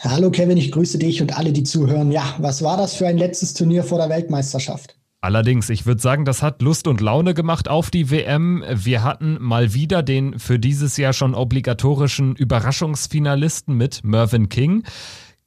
[0.02, 2.12] Hallo Kevin, ich grüße dich und alle, die zuhören.
[2.12, 4.96] Ja, was war das für ein letztes Turnier vor der Weltmeisterschaft?
[5.22, 8.64] Allerdings, ich würde sagen, das hat Lust und Laune gemacht auf die WM.
[8.72, 14.84] Wir hatten mal wieder den für dieses Jahr schon obligatorischen Überraschungsfinalisten mit Mervyn King.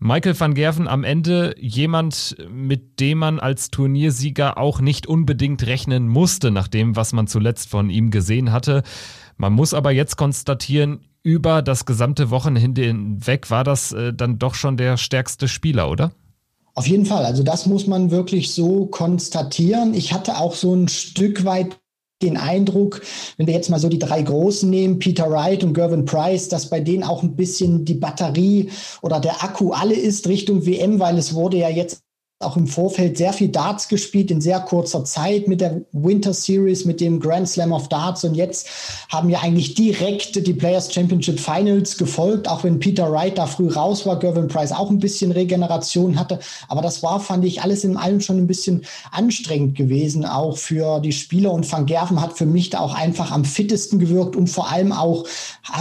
[0.01, 6.07] Michael van Gerven am Ende jemand, mit dem man als Turniersieger auch nicht unbedingt rechnen
[6.07, 8.85] musste, nach dem, was man zuletzt von ihm gesehen hatte.
[9.39, 14.55] Man muss aber jetzt konstatieren, über das gesamte Wochenende hinweg war das äh, dann doch
[14.55, 16.13] schon der stärkste Spieler, oder?
[16.75, 17.25] Auf jeden Fall.
[17.25, 19.95] Also das muss man wirklich so konstatieren.
[19.95, 21.79] Ich hatte auch so ein Stück weit
[22.23, 23.01] den Eindruck,
[23.37, 26.69] wenn wir jetzt mal so die drei Großen nehmen, Peter Wright und Gervin Price, dass
[26.69, 28.71] bei denen auch ein bisschen die Batterie
[29.03, 32.03] oder der Akku alle ist Richtung WM, weil es wurde ja jetzt
[32.41, 36.85] auch im Vorfeld sehr viel Darts gespielt in sehr kurzer Zeit mit der Winter Series,
[36.85, 38.23] mit dem Grand Slam of Darts.
[38.23, 38.69] Und jetzt
[39.09, 43.69] haben ja eigentlich direkt die Players Championship Finals gefolgt, auch wenn Peter Wright da früh
[43.69, 47.83] raus war, Gervin Price auch ein bisschen Regeneration hatte, aber das war, fand ich, alles
[47.85, 51.53] in allem schon ein bisschen anstrengend gewesen, auch für die Spieler.
[51.53, 54.37] Und Van Gerven hat für mich da auch einfach am fittesten gewirkt.
[54.37, 55.25] Und vor allem auch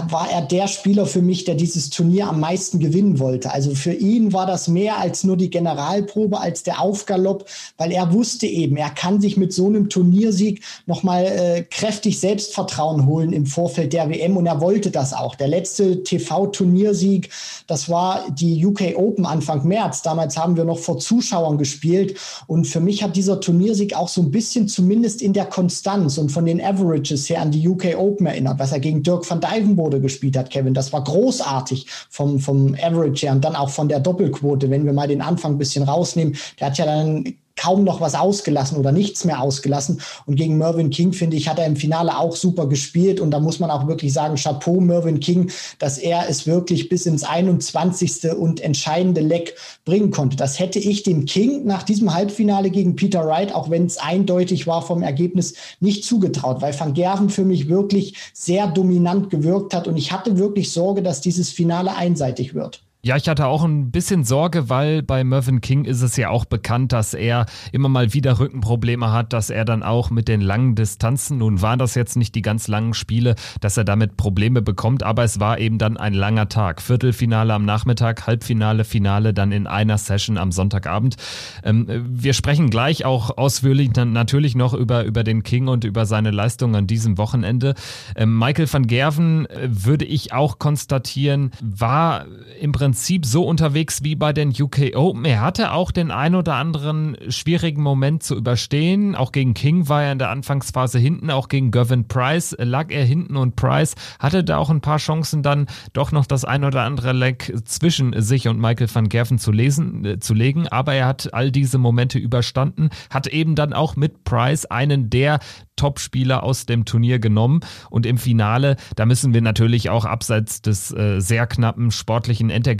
[0.10, 3.52] war er der Spieler für mich, der dieses Turnier am meisten gewinnen wollte.
[3.52, 7.46] Also für ihn war das mehr als nur die Generalprobe, als der Aufgalopp,
[7.78, 13.06] weil er wusste eben, er kann sich mit so einem Turniersieg nochmal äh, kräftig Selbstvertrauen
[13.06, 15.36] holen im Vorfeld der WM und er wollte das auch.
[15.36, 17.30] Der letzte TV-Turniersieg,
[17.68, 20.02] das war die UK Open Anfang März.
[20.02, 24.22] Damals haben wir noch vor Zuschauern gespielt und für mich hat dieser Turniersieg auch so
[24.22, 28.26] ein bisschen zumindest in der Konstanz und von den Averages her an die UK Open
[28.26, 30.74] erinnert, was er gegen Dirk van Dijvenbode gespielt hat, Kevin.
[30.74, 34.94] Das war großartig vom, vom Average her und dann auch von der Doppelquote, wenn wir
[34.94, 36.37] mal den Anfang ein bisschen rausnehmen.
[36.60, 40.00] Der hat ja dann kaum noch was ausgelassen oder nichts mehr ausgelassen.
[40.26, 43.20] Und gegen Mervyn King, finde ich, hat er im Finale auch super gespielt.
[43.20, 47.06] Und da muss man auch wirklich sagen, Chapeau Mervyn King, dass er es wirklich bis
[47.06, 48.32] ins 21.
[48.38, 50.38] und entscheidende Leck bringen konnte.
[50.38, 54.68] Das hätte ich dem King nach diesem Halbfinale gegen Peter Wright, auch wenn es eindeutig
[54.68, 59.88] war vom Ergebnis, nicht zugetraut, weil Van Gerven für mich wirklich sehr dominant gewirkt hat.
[59.88, 62.82] Und ich hatte wirklich Sorge, dass dieses Finale einseitig wird.
[63.08, 66.44] Ja, ich hatte auch ein bisschen Sorge, weil bei Mervyn King ist es ja auch
[66.44, 70.76] bekannt, dass er immer mal wieder Rückenprobleme hat, dass er dann auch mit den langen
[70.76, 75.04] Distanzen, nun waren das jetzt nicht die ganz langen Spiele, dass er damit Probleme bekommt,
[75.04, 76.82] aber es war eben dann ein langer Tag.
[76.82, 81.16] Viertelfinale am Nachmittag, Halbfinale, Finale dann in einer Session am Sonntagabend.
[81.64, 86.32] Ähm, wir sprechen gleich auch ausführlich natürlich noch über, über den King und über seine
[86.32, 87.74] Leistung an diesem Wochenende.
[88.18, 92.26] Ähm, Michael van Gerven, äh, würde ich auch konstatieren, war
[92.60, 95.24] im Prinzip Prinzip so unterwegs wie bei den UK Open.
[95.24, 99.14] Er hatte auch den ein oder anderen schwierigen Moment zu überstehen.
[99.14, 103.06] Auch gegen King war er in der Anfangsphase hinten, auch gegen Gavin Price lag er
[103.06, 106.82] hinten und Price hatte da auch ein paar Chancen dann doch noch das ein oder
[106.82, 110.68] andere Leck zwischen sich und Michael van Gerven zu lesen, äh, zu legen.
[110.68, 115.38] Aber er hat all diese Momente überstanden, hat eben dann auch mit Price einen der
[115.76, 117.60] Top-Spieler aus dem Turnier genommen.
[117.92, 122.77] Und im Finale, da müssen wir natürlich auch abseits des äh, sehr knappen sportlichen Endergebnisses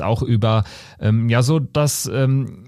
[0.00, 0.64] auch über
[1.00, 2.64] ähm, ja so das ähm,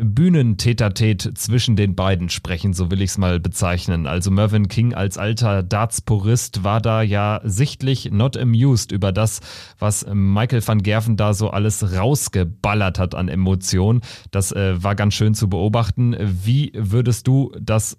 [0.00, 4.06] Bühnentätertät zwischen den beiden sprechen, so will ich es mal bezeichnen.
[4.06, 9.40] Also Mervyn King als alter Darts-Purist war da ja sichtlich not amused über das,
[9.78, 14.00] was Michael van Gerven da so alles rausgeballert hat an Emotionen.
[14.30, 16.16] Das äh, war ganz schön zu beobachten.
[16.18, 17.98] Wie würdest du das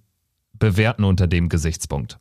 [0.58, 2.18] bewerten unter dem Gesichtspunkt?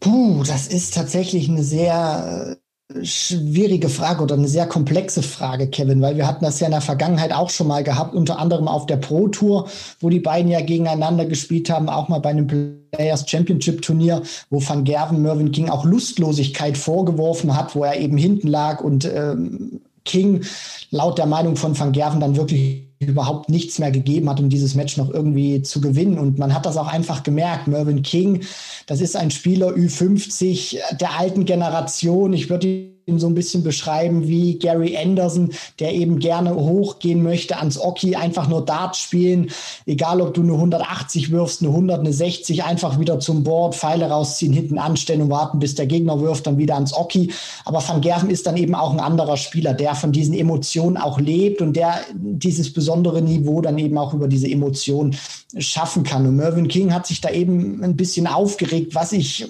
[0.00, 2.63] Puh, das ist tatsächlich eine sehr äh,
[3.02, 6.80] schwierige Frage oder eine sehr komplexe Frage, Kevin, weil wir hatten das ja in der
[6.80, 9.68] Vergangenheit auch schon mal gehabt, unter anderem auf der Pro Tour,
[10.00, 12.46] wo die beiden ja gegeneinander gespielt haben, auch mal bei einem
[12.92, 18.16] Players Championship Turnier, wo Van Gerven Mervyn King auch Lustlosigkeit vorgeworfen hat, wo er eben
[18.16, 20.44] hinten lag und ähm, King
[20.90, 24.74] laut der Meinung von Van Gerven dann wirklich überhaupt nichts mehr gegeben hat, um dieses
[24.74, 26.18] Match noch irgendwie zu gewinnen.
[26.18, 27.68] Und man hat das auch einfach gemerkt.
[27.68, 28.42] Mervyn King,
[28.86, 32.32] das ist ein Spieler Ü50 der alten Generation.
[32.32, 37.78] Ich würde so ein bisschen beschreiben wie Gary Anderson, der eben gerne hochgehen möchte ans
[37.78, 39.50] Oki, einfach nur Dart spielen,
[39.86, 44.08] egal ob du eine 180 wirfst, eine 100, eine 60, einfach wieder zum Board, Pfeile
[44.08, 47.32] rausziehen, hinten anstellen und warten, bis der Gegner wirft, dann wieder ans Oki.
[47.64, 51.20] Aber Van Gerven ist dann eben auch ein anderer Spieler, der von diesen Emotionen auch
[51.20, 55.16] lebt und der dieses besondere Niveau dann eben auch über diese Emotionen
[55.58, 56.26] schaffen kann.
[56.26, 59.46] Und Mervyn King hat sich da eben ein bisschen aufgeregt, was ich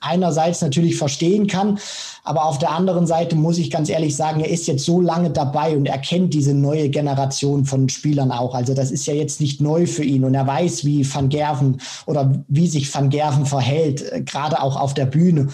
[0.00, 1.78] einerseits natürlich verstehen kann,
[2.24, 5.30] aber auf der anderen Seite muss ich ganz ehrlich sagen, er ist jetzt so lange
[5.30, 8.54] dabei und er kennt diese neue Generation von Spielern auch.
[8.54, 11.80] Also das ist ja jetzt nicht neu für ihn und er weiß, wie Van Gerven
[12.06, 15.48] oder wie sich Van Gerven verhält, äh, gerade auch auf der Bühne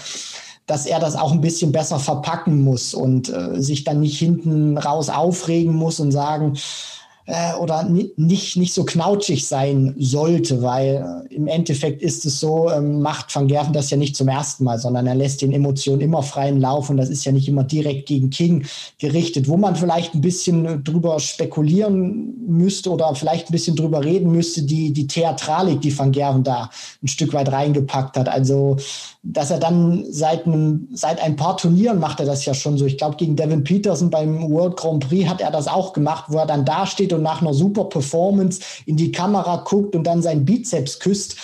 [0.66, 4.78] dass er das auch ein bisschen besser verpacken muss und äh, sich dann nicht hinten
[4.78, 6.54] raus aufregen muss und sagen,
[7.26, 8.18] äh, oder nicht,
[8.56, 13.48] nicht so knautschig sein sollte, weil äh, im Endeffekt ist es so, ähm, macht Van
[13.48, 16.90] Gerven das ja nicht zum ersten Mal, sondern er lässt den Emotionen immer freien Lauf
[16.90, 18.66] und das ist ja nicht immer direkt gegen King
[18.98, 24.30] gerichtet, wo man vielleicht ein bisschen drüber spekulieren müsste oder vielleicht ein bisschen drüber reden
[24.30, 26.68] müsste, die, die Theatralik, die Van Gerven da
[27.02, 28.28] ein Stück weit reingepackt hat.
[28.28, 28.76] Also
[29.26, 32.84] dass er dann seit, einem, seit ein paar Turnieren macht er das ja schon so.
[32.84, 36.36] Ich glaube, gegen Devin Peterson beim World Grand Prix hat er das auch gemacht, wo
[36.36, 40.22] er dann da steht und nach einer super Performance in die Kamera guckt und dann
[40.22, 41.36] seinen Bizeps küsst.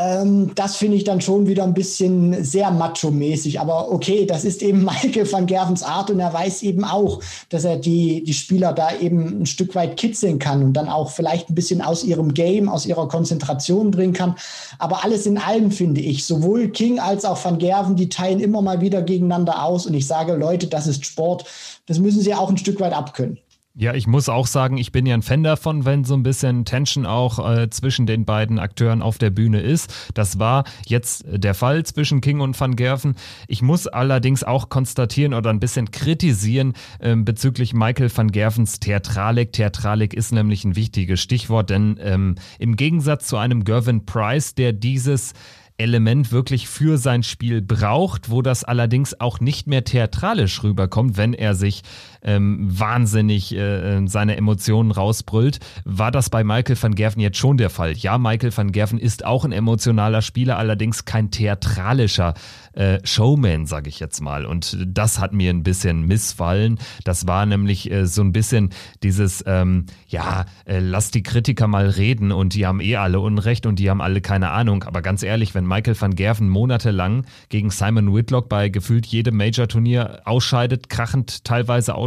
[0.00, 3.60] Ähm, das finde ich dann schon wieder ein bisschen sehr macho-mäßig.
[3.60, 7.64] Aber okay, das ist eben Michael van Gervens Art und er weiß eben auch, dass
[7.64, 11.50] er die, die Spieler da eben ein Stück weit kitzeln kann und dann auch vielleicht
[11.50, 14.36] ein bisschen aus ihrem Game, aus ihrer Konzentration bringen kann.
[14.78, 18.62] Aber alles in allem finde ich, sowohl King als auch Van Gerven, die teilen immer
[18.62, 19.86] mal wieder gegeneinander aus.
[19.86, 21.44] Und ich sage, Leute, das ist Sport.
[21.86, 23.38] Das müssen sie auch ein Stück weit abkönnen.
[23.78, 26.64] Ja, ich muss auch sagen, ich bin ja ein Fan davon, wenn so ein bisschen
[26.64, 29.92] Tension auch äh, zwischen den beiden Akteuren auf der Bühne ist.
[30.14, 33.16] Das war jetzt der Fall zwischen King und Van Gerven.
[33.48, 39.52] Ich muss allerdings auch konstatieren oder ein bisschen kritisieren äh, bezüglich Michael van Gervens Theatralik.
[39.52, 44.72] Theatralik ist nämlich ein wichtiges Stichwort, denn ähm, im Gegensatz zu einem Gervin Price, der
[44.72, 45.34] dieses
[45.78, 51.34] Element wirklich für sein Spiel braucht, wo das allerdings auch nicht mehr theatralisch rüberkommt, wenn
[51.34, 51.82] er sich
[52.22, 57.56] ähm, wahnsinnig äh, äh, seine Emotionen rausbrüllt, war das bei Michael van Gerven jetzt schon
[57.56, 57.92] der Fall.
[57.92, 62.34] Ja, Michael van Gerven ist auch ein emotionaler Spieler, allerdings kein theatralischer
[62.72, 64.44] äh, Showman, sage ich jetzt mal.
[64.44, 66.78] Und das hat mir ein bisschen missfallen.
[67.04, 68.70] Das war nämlich äh, so ein bisschen
[69.02, 73.66] dieses, ähm, ja, äh, lass die Kritiker mal reden und die haben eh alle Unrecht
[73.66, 74.84] und die haben alle keine Ahnung.
[74.84, 80.22] Aber ganz ehrlich, wenn Michael van Gerven monatelang gegen Simon Whitlock bei gefühlt jedem Major-Turnier
[80.24, 82.05] ausscheidet, krachend teilweise ausscheidet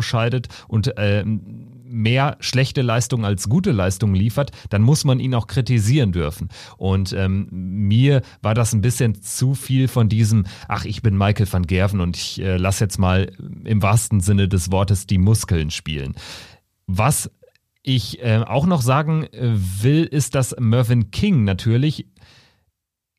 [0.67, 1.23] und äh,
[1.89, 6.49] mehr schlechte Leistungen als gute Leistungen liefert, dann muss man ihn auch kritisieren dürfen.
[6.77, 11.51] Und ähm, mir war das ein bisschen zu viel von diesem, ach, ich bin Michael
[11.51, 13.31] van Gerven und ich äh, lasse jetzt mal
[13.65, 16.15] im wahrsten Sinne des Wortes die Muskeln spielen.
[16.85, 17.31] Was
[17.81, 22.05] ich äh, auch noch sagen äh, will, ist, dass Mervyn King natürlich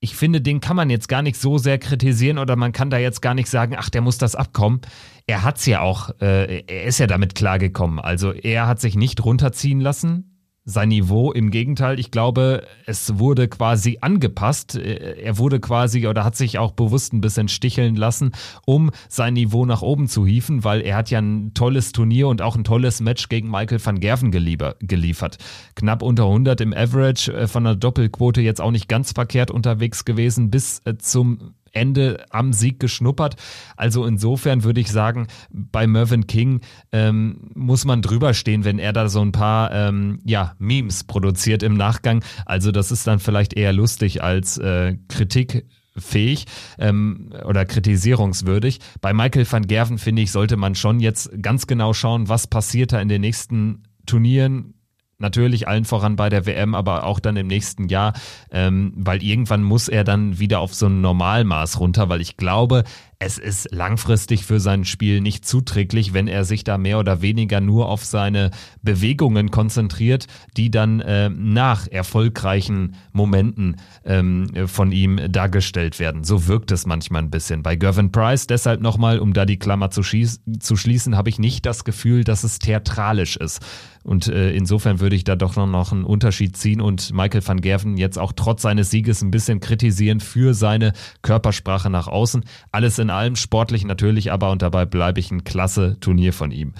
[0.00, 2.96] ich finde, den kann man jetzt gar nicht so sehr kritisieren oder man kann da
[2.96, 4.80] jetzt gar nicht sagen, ach, der muss das abkommen.
[5.26, 7.98] Er hat's ja auch, äh, er ist ja damit klargekommen.
[8.00, 10.39] Also er hat sich nicht runterziehen lassen
[10.70, 11.32] sein Niveau.
[11.32, 14.76] Im Gegenteil, ich glaube, es wurde quasi angepasst.
[14.76, 18.32] Er wurde quasi oder hat sich auch bewusst ein bisschen sticheln lassen,
[18.64, 22.42] um sein Niveau nach oben zu hieven, weil er hat ja ein tolles Turnier und
[22.42, 25.38] auch ein tolles Match gegen Michael van Gerven geliefert.
[25.74, 30.04] Knapp unter 100 im Average, äh, von der Doppelquote jetzt auch nicht ganz verkehrt unterwegs
[30.04, 33.36] gewesen, bis äh, zum Ende am Sieg geschnuppert.
[33.76, 36.60] Also insofern würde ich sagen, bei Mervyn King
[36.92, 41.62] ähm, muss man drüber stehen, wenn er da so ein paar ähm, ja, Memes produziert
[41.62, 42.24] im Nachgang.
[42.46, 46.46] Also das ist dann vielleicht eher lustig als äh, Kritik fähig
[46.78, 48.80] ähm, oder kritisierungswürdig.
[49.00, 52.92] Bei Michael van Gerven, finde ich, sollte man schon jetzt ganz genau schauen, was passiert
[52.92, 54.74] da in den nächsten Turnieren
[55.20, 58.14] Natürlich allen voran bei der WM, aber auch dann im nächsten Jahr,
[58.50, 62.84] ähm, weil irgendwann muss er dann wieder auf so ein Normalmaß runter, weil ich glaube,
[63.22, 67.60] es ist langfristig für sein Spiel nicht zuträglich, wenn er sich da mehr oder weniger
[67.60, 68.50] nur auf seine
[68.82, 76.24] Bewegungen konzentriert, die dann äh, nach erfolgreichen Momenten ähm, von ihm dargestellt werden.
[76.24, 77.62] So wirkt es manchmal ein bisschen.
[77.62, 81.66] Bei Gervin Price, deshalb nochmal, um da die Klammer zu, zu schließen, habe ich nicht
[81.66, 83.60] das Gefühl, dass es theatralisch ist.
[84.02, 87.98] Und äh, insofern würde ich da doch noch einen Unterschied ziehen und Michael van Gerven
[87.98, 92.44] jetzt auch trotz seines Sieges ein bisschen kritisieren für seine Körpersprache nach außen.
[92.72, 96.74] Alles in allem sportlich natürlich, aber und dabei bleibe ich ein klasse Turnier von ihm.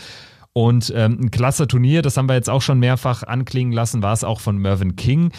[0.52, 4.12] Und ähm, ein klasse Turnier, das haben wir jetzt auch schon mehrfach anklingen lassen, war
[4.12, 5.32] es auch von Mervyn King.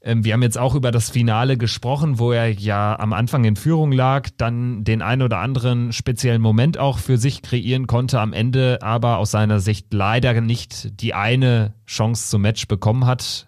[0.00, 3.56] Ähm, wir haben jetzt auch über das Finale gesprochen, wo er ja am Anfang in
[3.56, 8.32] Führung lag, dann den ein oder anderen speziellen Moment auch für sich kreieren konnte, am
[8.32, 13.47] Ende aber aus seiner Sicht leider nicht die eine Chance zum Match bekommen hat.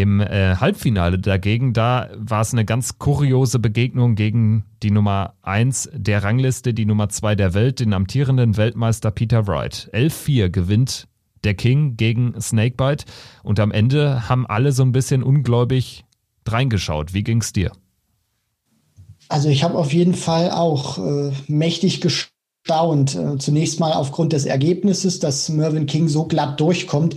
[0.00, 5.90] Im äh, Halbfinale dagegen, da war es eine ganz kuriose Begegnung gegen die Nummer 1
[5.92, 9.90] der Rangliste, die Nummer 2 der Welt, den amtierenden Weltmeister Peter Wright.
[9.92, 11.08] 11-4 gewinnt
[11.42, 13.06] der King gegen Snakebite
[13.42, 16.04] und am Ende haben alle so ein bisschen ungläubig
[16.46, 17.12] reingeschaut.
[17.12, 17.72] Wie ging es dir?
[19.28, 23.16] Also ich habe auf jeden Fall auch äh, mächtig gestaunt.
[23.16, 27.16] Äh, zunächst mal aufgrund des Ergebnisses, dass Mervyn King so glatt durchkommt.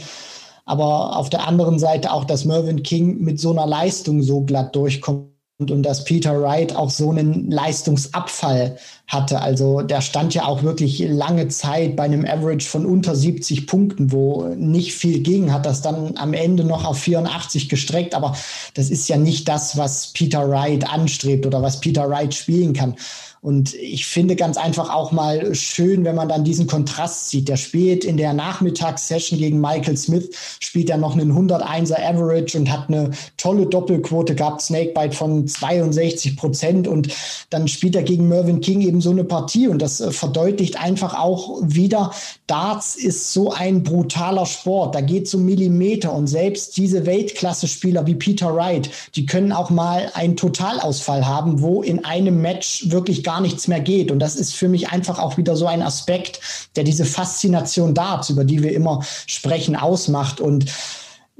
[0.71, 4.73] Aber auf der anderen Seite auch, dass Mervyn King mit so einer Leistung so glatt
[4.73, 5.27] durchkommt
[5.59, 9.41] und dass Peter Wright auch so einen Leistungsabfall hatte.
[9.41, 14.13] Also der stand ja auch wirklich lange Zeit bei einem Average von unter 70 Punkten,
[14.13, 18.15] wo nicht viel ging, hat das dann am Ende noch auf 84 gestreckt.
[18.15, 18.33] Aber
[18.73, 22.95] das ist ja nicht das, was Peter Wright anstrebt oder was Peter Wright spielen kann.
[23.43, 27.49] Und ich finde ganz einfach auch mal schön, wenn man dann diesen Kontrast sieht.
[27.49, 30.29] Der spielt in der Nachmittagssession gegen Michael Smith,
[30.59, 36.37] spielt er noch einen 101er Average und hat eine tolle Doppelquote gehabt, Snakebite von 62
[36.37, 36.87] Prozent.
[36.87, 37.07] Und
[37.49, 39.67] dann spielt er gegen Mervyn King eben so eine Partie.
[39.67, 42.11] Und das äh, verdeutlicht einfach auch wieder,
[42.45, 44.93] Darts ist so ein brutaler Sport.
[44.93, 46.13] Da geht es um Millimeter.
[46.13, 51.81] Und selbst diese Weltklasse-Spieler wie Peter Wright, die können auch mal einen Totalausfall haben, wo
[51.81, 54.11] in einem Match wirklich gar gar nichts mehr geht.
[54.11, 56.41] Und das ist für mich einfach auch wieder so ein Aspekt,
[56.75, 60.41] der diese Faszination Darts, über die wir immer sprechen, ausmacht.
[60.41, 60.65] Und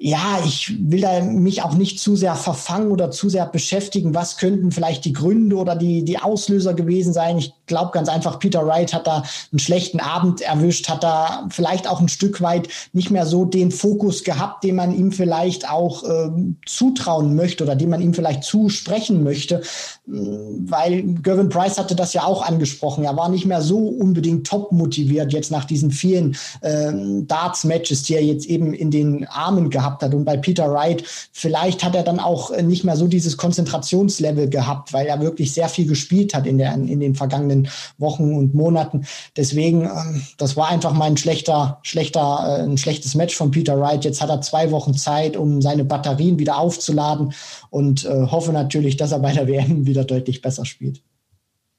[0.03, 4.15] ja, ich will da mich auch nicht zu sehr verfangen oder zu sehr beschäftigen.
[4.15, 7.37] Was könnten vielleicht die Gründe oder die, die Auslöser gewesen sein?
[7.37, 11.87] Ich glaube ganz einfach, Peter Wright hat da einen schlechten Abend erwischt, hat da vielleicht
[11.87, 16.03] auch ein Stück weit nicht mehr so den Fokus gehabt, den man ihm vielleicht auch
[16.03, 16.31] äh,
[16.65, 19.61] zutrauen möchte oder den man ihm vielleicht zusprechen möchte.
[20.07, 23.03] Weil Gervin Price hatte das ja auch angesprochen.
[23.03, 26.91] Er war nicht mehr so unbedingt top motiviert jetzt nach diesen vielen äh,
[27.27, 30.13] Darts-Matches, die er jetzt eben in den Armen gehabt gehabt hat.
[30.13, 34.49] Und bei Peter Wright, vielleicht hat er dann auch äh, nicht mehr so dieses Konzentrationslevel
[34.49, 37.67] gehabt, weil er wirklich sehr viel gespielt hat in, der, in den vergangenen
[37.97, 39.05] Wochen und Monaten.
[39.35, 43.79] Deswegen, ähm, das war einfach mal ein schlechter, schlechter, äh, ein schlechtes Match von Peter
[43.79, 44.05] Wright.
[44.05, 47.33] Jetzt hat er zwei Wochen Zeit, um seine Batterien wieder aufzuladen
[47.69, 51.01] und äh, hoffe natürlich, dass er bei der WM wieder deutlich besser spielt.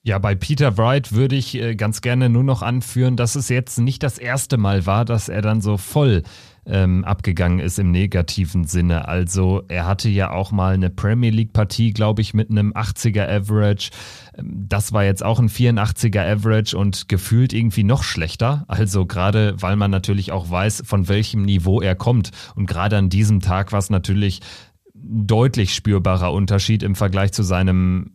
[0.05, 4.03] Ja, bei Peter Wright würde ich ganz gerne nur noch anführen, dass es jetzt nicht
[4.03, 6.25] das erste Mal war, dass er dann so voll
[6.65, 9.09] ähm, abgegangen ist im negativen Sinne.
[9.09, 13.91] Also er hatte ja auch mal eine Premier League-Partie, glaube ich, mit einem 80er Average.
[14.37, 18.65] Ähm, das war jetzt auch ein 84er Average und gefühlt irgendwie noch schlechter.
[18.69, 22.31] Also gerade, weil man natürlich auch weiß, von welchem Niveau er kommt.
[22.55, 24.41] Und gerade an diesem Tag war es natürlich
[24.95, 28.13] deutlich spürbarer Unterschied im Vergleich zu seinem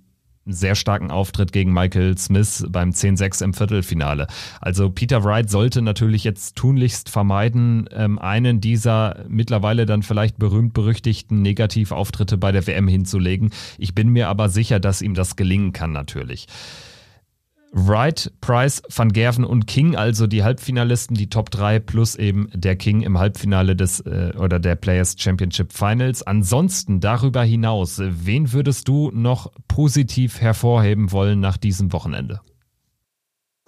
[0.47, 4.27] sehr starken Auftritt gegen Michael Smith beim 10-6 im Viertelfinale.
[4.61, 11.41] Also Peter Wright sollte natürlich jetzt tunlichst vermeiden, ähm, einen dieser mittlerweile dann vielleicht berühmt-berüchtigten
[11.41, 13.51] Negativauftritte bei der WM hinzulegen.
[13.77, 16.47] Ich bin mir aber sicher, dass ihm das gelingen kann natürlich.
[17.71, 22.75] Wright, Price, Van Gerven und King, also die Halbfinalisten, die Top 3 plus eben der
[22.75, 26.23] King im Halbfinale des äh, oder der Players Championship Finals.
[26.23, 32.41] Ansonsten darüber hinaus, wen würdest du noch positiv hervorheben wollen nach diesem Wochenende?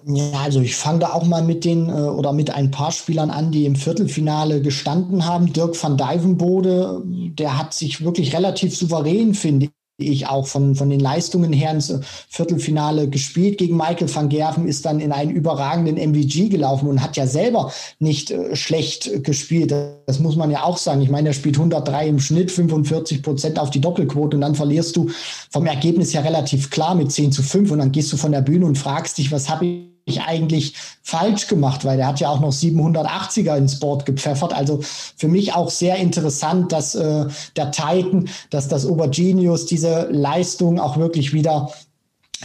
[0.05, 3.29] Ja, also ich fange da auch mal mit den äh, oder mit ein paar Spielern
[3.29, 5.51] an, die im Viertelfinale gestanden haben.
[5.51, 10.99] Dirk van Dijvenbode, der hat sich wirklich relativ souverän, finde ich auch von, von den
[10.99, 11.93] Leistungen her ins
[12.29, 17.17] Viertelfinale gespielt gegen Michael van Gerven, ist dann in einen überragenden MVG gelaufen und hat
[17.17, 19.73] ja selber nicht äh, schlecht gespielt.
[20.05, 21.01] Das muss man ja auch sagen.
[21.01, 24.95] Ich meine, er spielt 103 im Schnitt, 45 Prozent auf die Doppelquote und dann verlierst
[24.95, 25.09] du
[25.51, 28.41] vom Ergebnis ja relativ klar mit 10 zu 5 und dann gehst du von der
[28.41, 32.29] Bühne und fragst dich, was habe ich ich eigentlich falsch gemacht, weil der hat ja
[32.29, 34.53] auch noch 780er ins Board gepfeffert.
[34.53, 37.25] Also für mich auch sehr interessant, dass äh,
[37.55, 41.71] der Titan, dass das Obergenius diese Leistung auch wirklich wieder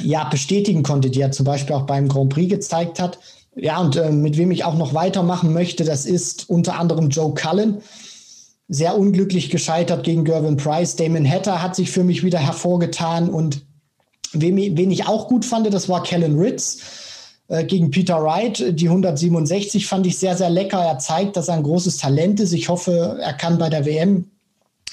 [0.03, 3.19] ja, bestätigen konnte, die er zum Beispiel auch beim Grand Prix gezeigt hat.
[3.57, 7.35] Ja, und äh, mit wem ich auch noch weitermachen möchte, das ist unter anderem Joe
[7.35, 7.79] Cullen.
[8.67, 10.97] Sehr unglücklich gescheitert gegen Gervin Price.
[10.97, 13.63] Damon Hatter hat sich für mich wieder hervorgetan und
[14.33, 16.79] wen, wen ich auch gut fand, das war Kellen Ritz
[17.67, 18.65] gegen Peter Wright.
[18.81, 20.79] Die 167 fand ich sehr, sehr lecker.
[20.79, 22.53] Er zeigt, dass er ein großes Talent ist.
[22.53, 24.25] Ich hoffe, er kann bei der WM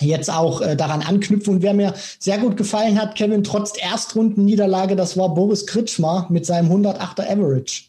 [0.01, 1.55] jetzt auch äh, daran anknüpfen.
[1.55, 6.46] Und wer mir sehr gut gefallen hat, Kevin, trotz Erstrundenniederlage, das war Boris Kritschmer mit
[6.46, 7.84] seinem 108er Average.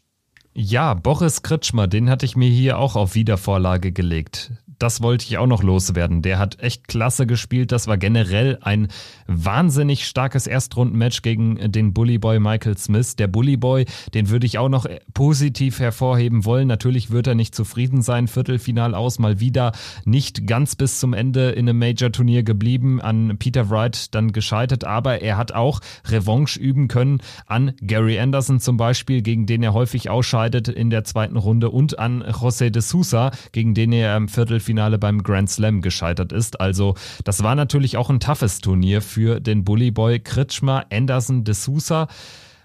[0.55, 4.53] Ja, Boris Kritschmer, den hatte ich mir hier auch auf Wiedervorlage gelegt.
[4.83, 6.23] Das wollte ich auch noch loswerden.
[6.23, 7.71] Der hat echt klasse gespielt.
[7.71, 8.89] Das war generell ein
[9.29, 13.15] wahnsinnig starkes Erstrundenmatch gegen den Bullyboy Michael Smith.
[13.15, 16.67] Der Bullyboy, den würde ich auch noch positiv hervorheben wollen.
[16.67, 18.27] Natürlich wird er nicht zufrieden sein.
[18.27, 19.71] Viertelfinal aus, mal wieder
[20.05, 25.23] nicht ganz bis zum Ende in einem Major-Turnier geblieben, an Peter Wright dann gescheitert, aber
[25.23, 30.11] er hat auch Revanche üben können an Gary Anderson zum Beispiel, gegen den er häufig
[30.11, 34.29] ausscheidet in der zweiten Runde und an José de Sousa, gegen den er im
[34.73, 36.61] Viertelfinale beim Grand Slam gescheitert ist.
[36.61, 42.09] Also das war natürlich auch ein toughes Turnier für den Bullyboy Kritschmer, Anderson, de Sousa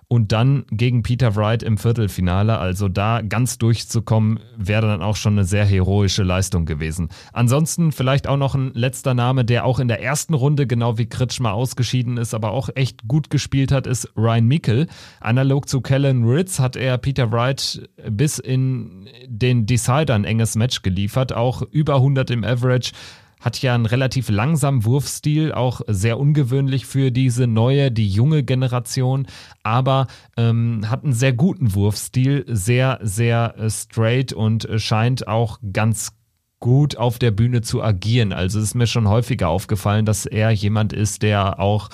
[0.10, 2.58] und dann gegen Peter Wright im Viertelfinale.
[2.58, 7.10] Also da ganz durchzukommen, wäre dann auch schon eine sehr heroische Leistung gewesen.
[7.34, 11.08] Ansonsten vielleicht auch noch ein letzter Name, der auch in der ersten Runde, genau wie
[11.08, 14.88] Kritschmer ausgeschieden ist, aber auch echt gut gespielt hat, ist Ryan Mikkel.
[15.20, 20.84] Analog zu Kellen Ritz hat er Peter Wright bis in den Decider ein enges Match
[20.84, 22.92] geliefert, auch über 100 im Average
[23.40, 29.28] hat ja einen relativ langsamen Wurfstil, auch sehr ungewöhnlich für diese neue, die junge Generation,
[29.64, 35.60] aber ähm, hat einen sehr guten Wurfstil, sehr, sehr äh, straight und äh, scheint auch
[35.72, 36.14] ganz
[36.60, 38.34] gut auf der Bühne zu agieren.
[38.34, 41.90] Also ist mir schon häufiger aufgefallen, dass er jemand ist, der auch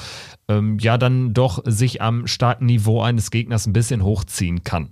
[0.47, 4.89] ähm, ja dann doch sich am starken Niveau eines Gegners ein bisschen hochziehen kann.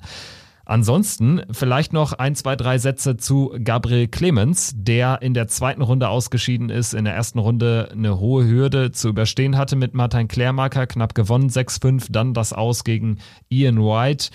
[0.72, 6.08] Ansonsten vielleicht noch ein, zwei, drei Sätze zu Gabriel Clemens, der in der zweiten Runde
[6.08, 10.88] ausgeschieden ist, in der ersten Runde eine hohe Hürde zu überstehen hatte mit Martin Klärmarker,
[10.88, 13.18] knapp gewonnen 6-5, dann das Aus gegen
[13.50, 14.30] Ian White.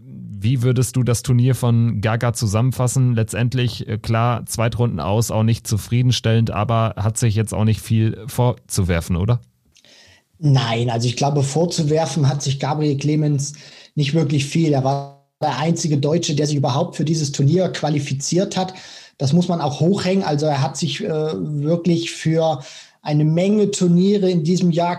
[0.00, 3.16] Wie würdest du das Turnier von Gaga zusammenfassen?
[3.16, 8.22] Letztendlich, äh, klar, Zweitrunden aus, auch nicht zufriedenstellend, aber hat sich jetzt auch nicht viel
[8.28, 9.40] vorzuwerfen, oder?
[10.38, 13.54] Nein, also ich glaube, vorzuwerfen hat sich Gabriel Clemens
[13.96, 14.74] nicht wirklich viel.
[14.74, 18.74] Er war der einzige Deutsche, der sich überhaupt für dieses Turnier qualifiziert hat.
[19.18, 20.24] Das muss man auch hochhängen.
[20.24, 22.60] Also er hat sich äh, wirklich für
[23.02, 24.98] eine Menge Turniere in diesem Jahr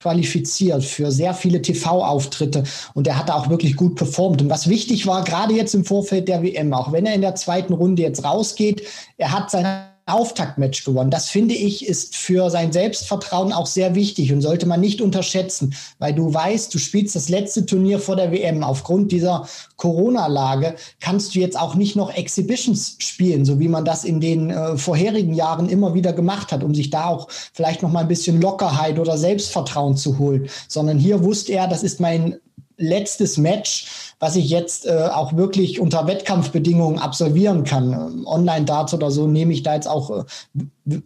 [0.00, 4.40] qualifiziert für sehr viele TV-Auftritte und er hat auch wirklich gut performt.
[4.40, 7.34] Und was wichtig war, gerade jetzt im Vorfeld der WM, auch wenn er in der
[7.34, 8.82] zweiten Runde jetzt rausgeht,
[9.18, 11.10] er hat seine Auftaktmatch gewonnen.
[11.10, 15.74] Das finde ich ist für sein Selbstvertrauen auch sehr wichtig und sollte man nicht unterschätzen,
[15.98, 18.62] weil du weißt, du spielst das letzte Turnier vor der WM.
[18.62, 19.46] Aufgrund dieser
[19.76, 24.50] Corona-Lage kannst du jetzt auch nicht noch Exhibitions spielen, so wie man das in den
[24.50, 28.08] äh, vorherigen Jahren immer wieder gemacht hat, um sich da auch vielleicht noch mal ein
[28.08, 32.36] bisschen Lockerheit oder Selbstvertrauen zu holen, sondern hier wusste er, das ist mein
[32.80, 37.92] letztes Match was ich jetzt äh, auch wirklich unter Wettkampfbedingungen absolvieren kann.
[37.92, 40.24] Ähm, Online-Darts oder so nehme ich da jetzt auch äh,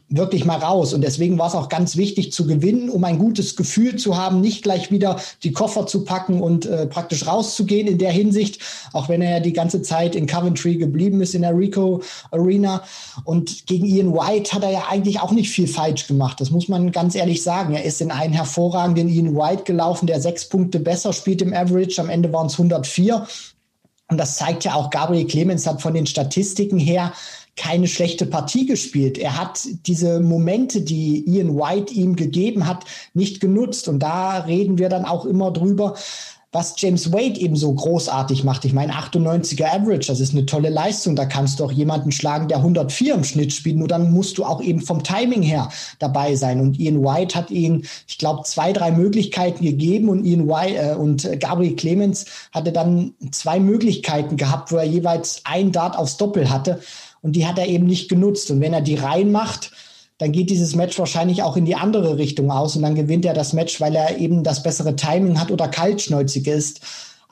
[0.08, 0.94] wirklich mal raus.
[0.94, 4.40] Und deswegen war es auch ganz wichtig zu gewinnen, um ein gutes Gefühl zu haben,
[4.40, 8.60] nicht gleich wieder die Koffer zu packen und äh, praktisch rauszugehen in der Hinsicht,
[8.92, 12.82] auch wenn er ja die ganze Zeit in Coventry geblieben ist in der Rico Arena.
[13.24, 16.40] Und gegen Ian White hat er ja eigentlich auch nicht viel falsch gemacht.
[16.40, 17.74] Das muss man ganz ehrlich sagen.
[17.74, 22.00] Er ist in einen hervorragenden Ian White gelaufen, der sechs Punkte besser spielt im Average.
[22.00, 23.26] Am Ende waren es 104 4.
[24.08, 27.12] Und das zeigt ja auch, Gabriel Clemens hat von den Statistiken her
[27.56, 29.18] keine schlechte Partie gespielt.
[29.18, 33.88] Er hat diese Momente, die Ian White ihm gegeben hat, nicht genutzt.
[33.88, 35.94] Und da reden wir dann auch immer drüber,
[36.54, 38.64] was James Wade eben so großartig macht.
[38.64, 41.16] Ich meine, 98er Average, das ist eine tolle Leistung.
[41.16, 43.76] Da kannst du auch jemanden schlagen, der 104 im Schnitt spielt.
[43.76, 46.60] Nur dann musst du auch eben vom Timing her dabei sein.
[46.60, 50.94] Und Ian White hat ihn, ich glaube, zwei, drei Möglichkeiten gegeben und Ian White äh,
[50.94, 56.50] und Gabriel Clemens hatte dann zwei Möglichkeiten gehabt, wo er jeweils ein Dart aufs Doppel
[56.50, 56.80] hatte.
[57.24, 58.50] Und die hat er eben nicht genutzt.
[58.50, 59.72] Und wenn er die reinmacht,
[60.18, 63.32] dann geht dieses Match wahrscheinlich auch in die andere Richtung aus und dann gewinnt er
[63.32, 66.82] das Match, weil er eben das bessere Timing hat oder kaltschnäuzig ist.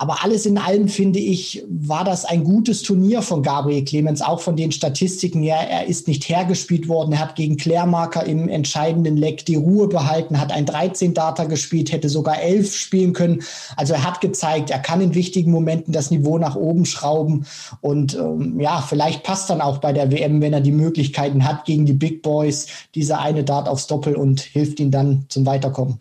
[0.02, 4.40] Aber alles in allem finde ich, war das ein gutes Turnier von Gabriel Clemens, auch
[4.40, 5.58] von den Statistiken her.
[5.70, 7.12] Er ist nicht hergespielt worden.
[7.12, 11.92] Er hat gegen Klärmarker im entscheidenden Leck die Ruhe behalten, hat ein 13 Data gespielt,
[11.92, 13.44] hätte sogar 11 spielen können.
[13.76, 17.46] Also er hat gezeigt, er kann in wichtigen Momenten das Niveau nach oben schrauben.
[17.80, 21.64] Und ähm, ja, vielleicht passt dann auch bei der WM, wenn er die Möglichkeiten hat
[21.64, 26.00] gegen die Big Boys, diese eine Dart aufs Doppel und hilft ihm dann zum Weiterkommen.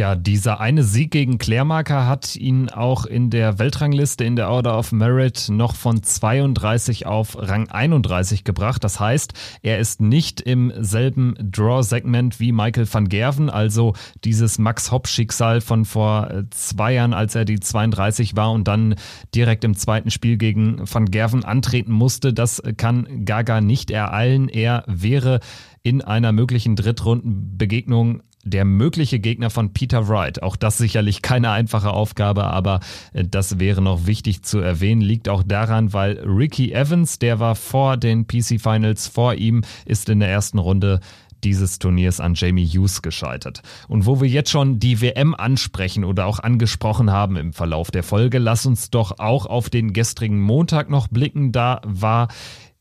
[0.00, 4.78] Ja, dieser eine Sieg gegen Klärmarker hat ihn auch in der Weltrangliste in der Order
[4.78, 8.82] of Merit noch von 32 auf Rang 31 gebracht.
[8.82, 13.92] Das heißt, er ist nicht im selben Draw-Segment wie Michael van Gerven, also
[14.24, 18.94] dieses Max-Hopp-Schicksal von vor äh, zwei Jahren, als er die 32 war und dann
[19.34, 22.32] direkt im zweiten Spiel gegen van Gerven antreten musste.
[22.32, 24.48] Das kann Gaga nicht ereilen.
[24.48, 25.40] Er wäre
[25.82, 30.42] in einer möglichen Drittrundenbegegnung der mögliche Gegner von Peter Wright.
[30.42, 32.80] Auch das sicherlich keine einfache Aufgabe, aber
[33.12, 35.02] äh, das wäre noch wichtig zu erwähnen.
[35.02, 40.08] Liegt auch daran, weil Ricky Evans, der war vor den PC Finals, vor ihm ist
[40.08, 41.00] in der ersten Runde
[41.44, 43.62] dieses Turniers an Jamie Hughes gescheitert.
[43.88, 48.02] Und wo wir jetzt schon die WM ansprechen oder auch angesprochen haben im Verlauf der
[48.02, 51.52] Folge, lass uns doch auch auf den gestrigen Montag noch blicken.
[51.52, 52.28] Da war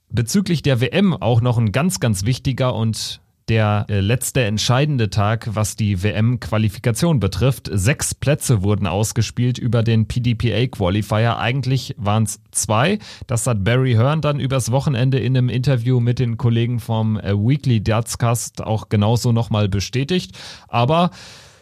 [0.09, 5.49] bezüglich der WM auch noch ein ganz, ganz wichtiger und der äh, letzte entscheidende Tag,
[5.53, 7.69] was die WM-Qualifikation betrifft.
[7.71, 11.37] Sechs Plätze wurden ausgespielt über den PDPA-Qualifier.
[11.37, 12.99] Eigentlich waren es zwei.
[13.27, 17.33] Das hat Barry Hearn dann übers Wochenende in einem Interview mit den Kollegen vom äh,
[17.33, 20.37] Weekly Dartscast auch genauso nochmal bestätigt.
[20.67, 21.09] Aber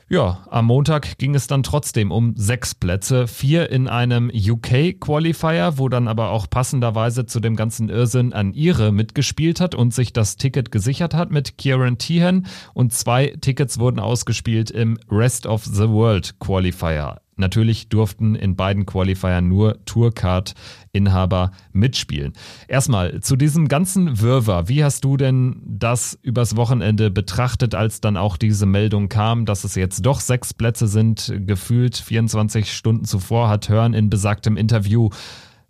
[0.09, 5.89] ja, am Montag ging es dann trotzdem um sechs Plätze, vier in einem UK-Qualifier, wo
[5.89, 10.37] dann aber auch passenderweise zu dem ganzen Irrsinn an ihre mitgespielt hat und sich das
[10.37, 15.89] Ticket gesichert hat mit Kieran Tehan und zwei Tickets wurden ausgespielt im Rest of the
[15.89, 17.19] World Qualifier.
[17.37, 22.33] Natürlich durften in beiden Qualifiern nur Tourcard-Inhaber mitspielen.
[22.67, 24.67] Erstmal zu diesem ganzen Wirrwarr.
[24.67, 29.63] Wie hast du denn das übers Wochenende betrachtet, als dann auch diese Meldung kam, dass
[29.63, 31.33] es jetzt doch sechs Plätze sind?
[31.45, 35.09] Gefühlt 24 Stunden zuvor hat Hörn in besagtem Interview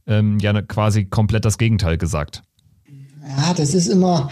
[0.07, 2.43] ähm, ja quasi komplett das Gegenteil gesagt.
[3.37, 4.29] Ja, das ist immer,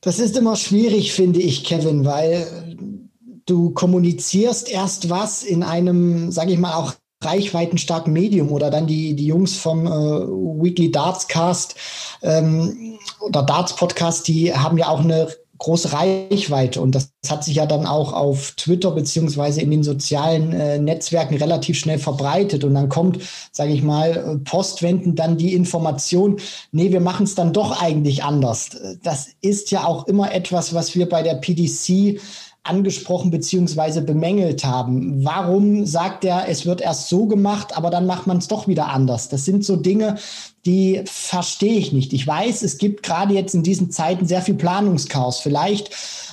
[0.00, 2.46] das ist immer schwierig, finde ich, Kevin, weil
[3.48, 9.14] du kommunizierst erst was in einem, sage ich mal, auch reichweitenstarken Medium oder dann die,
[9.14, 11.74] die Jungs vom äh, Weekly Darts Cast
[12.22, 17.56] ähm, oder Darts Podcast, die haben ja auch eine große Reichweite und das hat sich
[17.56, 22.74] ja dann auch auf Twitter beziehungsweise in den sozialen äh, Netzwerken relativ schnell verbreitet und
[22.74, 23.18] dann kommt,
[23.50, 26.38] sage ich mal, postwendend dann die Information,
[26.70, 28.70] nee, wir machen es dann doch eigentlich anders.
[29.02, 32.20] Das ist ja auch immer etwas, was wir bei der PDC
[32.68, 35.24] angesprochen beziehungsweise bemängelt haben.
[35.24, 38.88] Warum sagt er, es wird erst so gemacht, aber dann macht man es doch wieder
[38.88, 39.28] anders?
[39.28, 40.16] Das sind so Dinge,
[40.66, 42.12] die verstehe ich nicht.
[42.12, 45.38] Ich weiß, es gibt gerade jetzt in diesen Zeiten sehr viel Planungschaos.
[45.38, 45.90] Vielleicht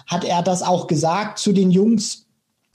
[0.08, 2.25] hat er das auch gesagt zu den Jungs,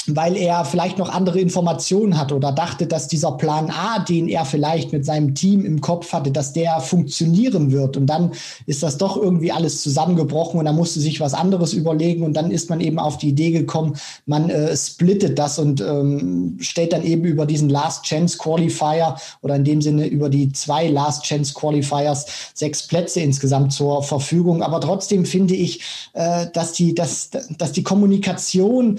[0.07, 4.45] weil er vielleicht noch andere Informationen hatte oder dachte, dass dieser Plan A, den er
[4.45, 7.97] vielleicht mit seinem Team im Kopf hatte, dass der funktionieren wird.
[7.97, 8.33] Und dann
[8.67, 12.25] ist das doch irgendwie alles zusammengebrochen und er musste sich was anderes überlegen.
[12.25, 16.57] Und dann ist man eben auf die Idee gekommen, man äh, splittet das und ähm,
[16.61, 20.89] stellt dann eben über diesen Last Chance Qualifier oder in dem Sinne über die zwei
[20.89, 24.63] Last Chance Qualifiers sechs Plätze insgesamt zur Verfügung.
[24.63, 25.81] Aber trotzdem finde ich,
[26.15, 28.99] äh, dass die, dass, dass die Kommunikation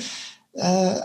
[0.53, 0.95] äh,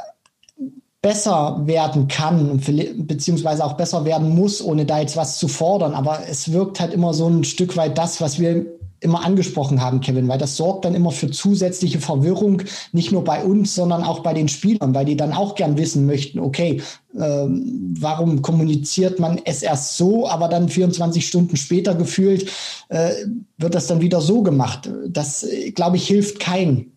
[1.03, 2.61] besser werden kann,
[2.97, 5.95] beziehungsweise auch besser werden muss, ohne da jetzt was zu fordern.
[5.95, 8.67] Aber es wirkt halt immer so ein Stück weit das, was wir
[9.01, 13.45] immer angesprochen haben, Kevin, weil das sorgt dann immer für zusätzliche Verwirrung, nicht nur bei
[13.45, 16.83] uns, sondern auch bei den Spielern, weil die dann auch gern wissen möchten, okay,
[17.15, 22.51] äh, warum kommuniziert man es erst so, aber dann 24 Stunden später gefühlt
[22.89, 23.11] äh,
[23.59, 24.91] wird das dann wieder so gemacht.
[25.09, 26.91] Das, äh, glaube ich, hilft keinem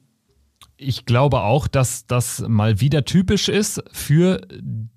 [0.80, 4.42] ich glaube auch, dass das mal wieder typisch ist für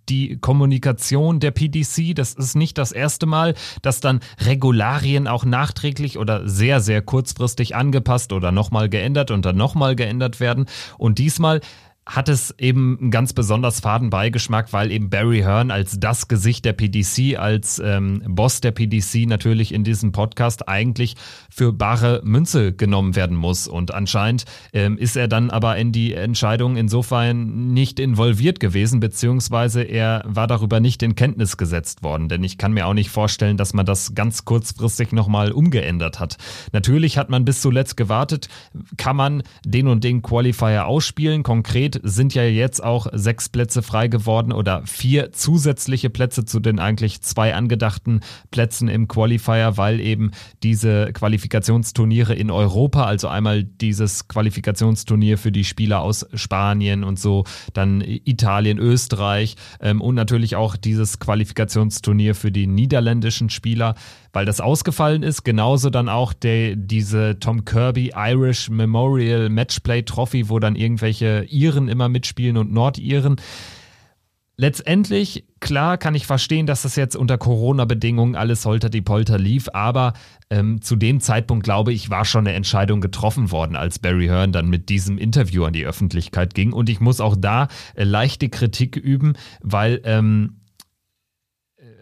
[0.09, 2.15] die Kommunikation der PDC.
[2.15, 7.75] Das ist nicht das erste Mal, dass dann Regularien auch nachträglich oder sehr, sehr kurzfristig
[7.75, 10.67] angepasst oder nochmal geändert und dann nochmal geändert werden.
[10.99, 11.61] Und diesmal
[12.05, 16.65] hat es eben einen ganz besonders faden Beigeschmack, weil eben Barry Hearn als das Gesicht
[16.65, 21.15] der PDC, als ähm, Boss der PDC natürlich in diesem Podcast eigentlich
[21.49, 23.69] für bare Münze genommen werden muss.
[23.69, 29.83] Und anscheinend ähm, ist er dann aber in die Entscheidung insofern nicht involviert gewesen, beziehungsweise
[29.83, 32.29] er war darüber nicht in Kenntnis gesetzt worden.
[32.29, 36.37] Denn ich kann mir auch nicht vorstellen, dass man das ganz kurzfristig nochmal umgeändert hat.
[36.73, 38.49] Natürlich hat man bis zuletzt gewartet,
[38.97, 43.83] kann man den und den Qualifier ausspielen, konkret Konkret sind ja jetzt auch sechs Plätze
[43.83, 50.01] frei geworden oder vier zusätzliche Plätze zu den eigentlich zwei angedachten Plätzen im Qualifier, weil
[50.01, 50.31] eben
[50.63, 57.45] diese Qualifikationsturniere in Europa, also einmal dieses Qualifikationsturnier für die Spieler aus Spanien und so,
[57.73, 63.95] dann Italien, Österreich ähm, und natürlich auch dieses Qualifikationsturnier für die niederländischen Spieler
[64.33, 65.45] weil das ausgefallen ist.
[65.45, 71.89] Genauso dann auch der, diese Tom Kirby Irish Memorial Matchplay Trophy, wo dann irgendwelche Iren
[71.89, 73.37] immer mitspielen und Nordiren.
[74.59, 79.69] Letztendlich, klar kann ich verstehen, dass das jetzt unter Corona-Bedingungen alles holter die Polter lief,
[79.73, 80.13] aber
[80.51, 84.53] ähm, zu dem Zeitpunkt, glaube ich, war schon eine Entscheidung getroffen worden, als Barry Hearn
[84.53, 86.75] dann mit diesem Interview an die Öffentlichkeit ging.
[86.75, 90.61] Und ich muss auch da äh, leichte Kritik üben, weil ähm,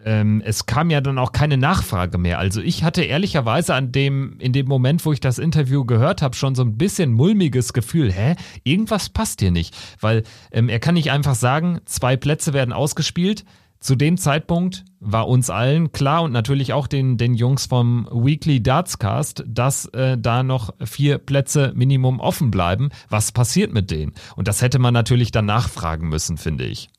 [0.05, 2.39] ähm, es kam ja dann auch keine Nachfrage mehr.
[2.39, 6.35] Also ich hatte ehrlicherweise an dem, in dem Moment, wo ich das Interview gehört habe,
[6.35, 8.11] schon so ein bisschen mulmiges Gefühl.
[8.11, 8.35] Hä?
[8.63, 9.75] Irgendwas passt hier nicht.
[9.99, 13.45] Weil ähm, er kann nicht einfach sagen, zwei Plätze werden ausgespielt.
[13.79, 18.61] Zu dem Zeitpunkt war uns allen klar und natürlich auch den, den Jungs vom Weekly
[18.61, 22.89] Dartscast, dass äh, da noch vier Plätze Minimum offen bleiben.
[23.09, 24.13] Was passiert mit denen?
[24.35, 26.89] Und das hätte man natürlich dann nachfragen müssen, finde ich.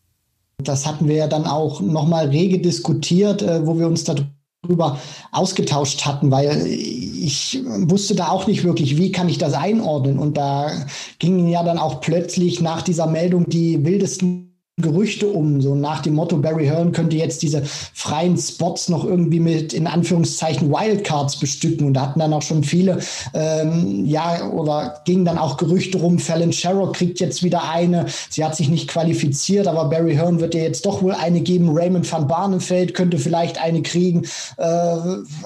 [0.59, 4.99] Das hatten wir ja dann auch nochmal rege diskutiert, äh, wo wir uns darüber
[5.33, 10.19] ausgetauscht hatten, weil ich wusste da auch nicht wirklich, wie kann ich das einordnen.
[10.19, 10.71] Und da
[11.19, 14.52] gingen ja dann auch plötzlich nach dieser Meldung die wildesten
[14.83, 19.40] Gerüchte um, so nach dem Motto, Barry Hearn könnte jetzt diese freien Spots noch irgendwie
[19.40, 21.87] mit in Anführungszeichen Wildcards bestücken.
[21.87, 22.99] Und da hatten dann auch schon viele,
[23.35, 28.07] ähm, ja, oder gingen dann auch Gerüchte rum, Fallon Sherrock kriegt jetzt wieder eine.
[28.29, 31.71] Sie hat sich nicht qualifiziert, aber Barry Hearn wird ihr jetzt doch wohl eine geben.
[31.71, 34.25] Raymond van Barneveld könnte vielleicht eine kriegen.
[34.57, 34.97] Äh,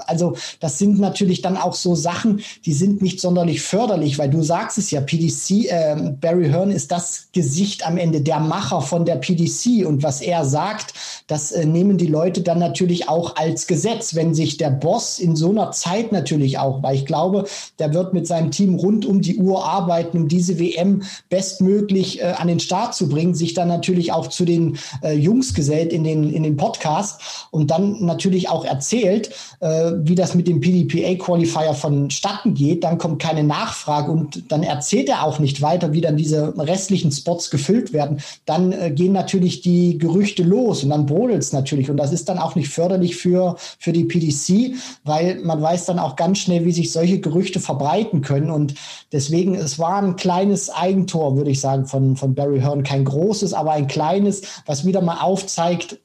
[0.07, 4.43] also das sind natürlich dann auch so Sachen, die sind nicht sonderlich förderlich, weil du
[4.43, 9.05] sagst es ja, PDC, äh, Barry Hearn ist das Gesicht am Ende, der Macher von
[9.05, 10.95] der PDC und was er sagt,
[11.27, 15.37] das äh, nehmen die Leute dann natürlich auch als Gesetz, wenn sich der Boss in
[15.37, 17.45] so einer Zeit natürlich auch, weil ich glaube,
[17.79, 22.35] der wird mit seinem Team rund um die Uhr arbeiten, um diese WM bestmöglich äh,
[22.37, 26.05] an den Start zu bringen, sich dann natürlich auch zu den äh, Jungs gesellt in
[26.05, 31.75] den, in den Podcast und dann natürlich auch erzählt, äh, wie das mit dem PDPA-Qualifier
[31.75, 32.85] vonstatten geht.
[32.85, 37.11] Dann kommt keine Nachfrage und dann erzählt er auch nicht weiter, wie dann diese restlichen
[37.11, 38.21] Spots gefüllt werden.
[38.45, 41.89] Dann äh, gehen natürlich die Gerüchte los und dann brodelt es natürlich.
[41.91, 46.01] Und das ist dann auch nicht förderlich für, für die PDC, weil man weiß dann
[46.01, 48.51] auch ganz schnell, wie sich solche Gerüchte verbreiten können.
[48.51, 48.75] Und
[49.13, 52.83] deswegen, es war ein kleines Eigentor, würde ich sagen, von, von Barry Hearn.
[52.83, 56.01] Kein großes, aber ein kleines, was wieder mal aufzeigt,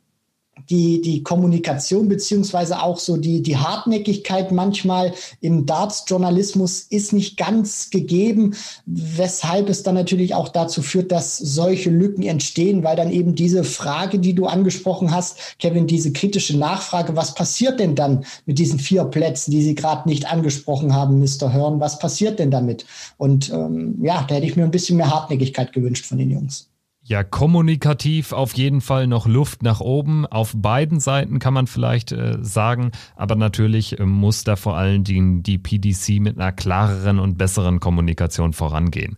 [0.72, 7.90] die, die Kommunikation beziehungsweise auch so die, die Hartnäckigkeit manchmal im Darts-Journalismus ist nicht ganz
[7.90, 8.56] gegeben,
[8.86, 13.66] weshalb es dann natürlich auch dazu führt, dass solche Lücken entstehen, weil dann eben diese
[13.66, 18.80] Frage, die du angesprochen hast, Kevin, diese kritische Nachfrage, was passiert denn dann mit diesen
[18.80, 21.52] vier Plätzen, die Sie gerade nicht angesprochen haben, Mr.
[21.52, 22.86] Hörn, was passiert denn damit?
[23.18, 26.71] Und ähm, ja, da hätte ich mir ein bisschen mehr Hartnäckigkeit gewünscht von den Jungs.
[27.12, 30.26] Ja, kommunikativ auf jeden Fall noch Luft nach oben.
[30.26, 35.04] Auf beiden Seiten kann man vielleicht äh, sagen, aber natürlich äh, muss da vor allen
[35.04, 39.18] Dingen die PDC mit einer klareren und besseren Kommunikation vorangehen.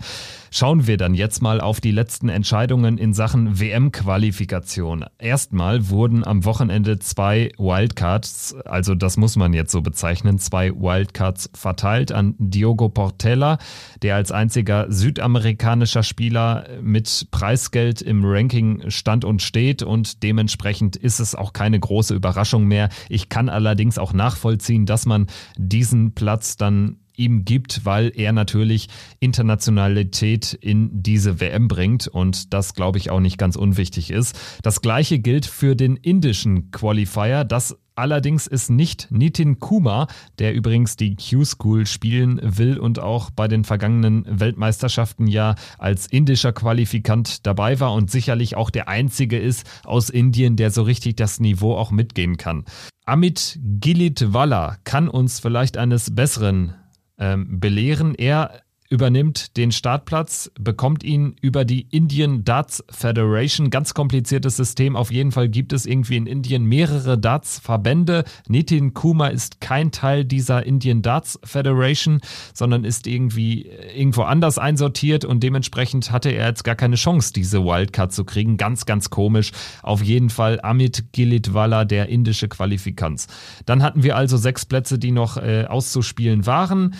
[0.50, 5.06] Schauen wir dann jetzt mal auf die letzten Entscheidungen in Sachen WM-Qualifikation.
[5.18, 11.50] Erstmal wurden am Wochenende zwei Wildcards, also das muss man jetzt so bezeichnen, zwei Wildcards
[11.56, 13.58] verteilt an Diogo Portela,
[14.04, 21.20] der als einziger südamerikanischer Spieler mit Preisgeld im Ranking stand und steht und dementsprechend ist
[21.20, 22.90] es auch keine große Überraschung mehr.
[23.10, 28.90] Ich kann allerdings auch nachvollziehen, dass man diesen Platz dann ihm gibt, weil er natürlich
[29.20, 34.38] Internationalität in diese WM bringt und das glaube ich auch nicht ganz unwichtig ist.
[34.64, 37.44] Das gleiche gilt für den indischen Qualifier.
[37.44, 40.08] Das allerdings ist nicht Nitin Kumar,
[40.40, 46.54] der übrigens die Q-School spielen will und auch bei den vergangenen Weltmeisterschaften ja als indischer
[46.54, 51.40] Qualifikant dabei war und sicherlich auch der einzige ist aus Indien, der so richtig das
[51.40, 52.66] Niveau auch mitgehen kann.
[53.06, 56.74] Amit Gilitwala kann uns vielleicht eines Besseren
[57.20, 58.16] ähm, belehren.
[58.16, 58.63] Er
[58.94, 63.72] übernimmt den Startplatz, bekommt ihn über die Indian Darts Federation.
[63.72, 64.96] Ganz kompliziertes System.
[64.96, 68.24] Auf jeden Fall gibt es irgendwie in Indien mehrere Darts-Verbände.
[68.48, 72.22] Nitin Kuma ist kein Teil dieser Indian Darts Federation,
[72.54, 77.34] sondern ist irgendwie äh, irgendwo anders einsortiert und dementsprechend hatte er jetzt gar keine Chance,
[77.34, 78.58] diese Wildcard zu kriegen.
[78.58, 79.54] Ganz, ganz komisch.
[79.82, 83.26] Auf jeden Fall Amit Gilitwala, der indische Qualifikanz.
[83.66, 86.94] Dann hatten wir also sechs Plätze, die noch äh, auszuspielen waren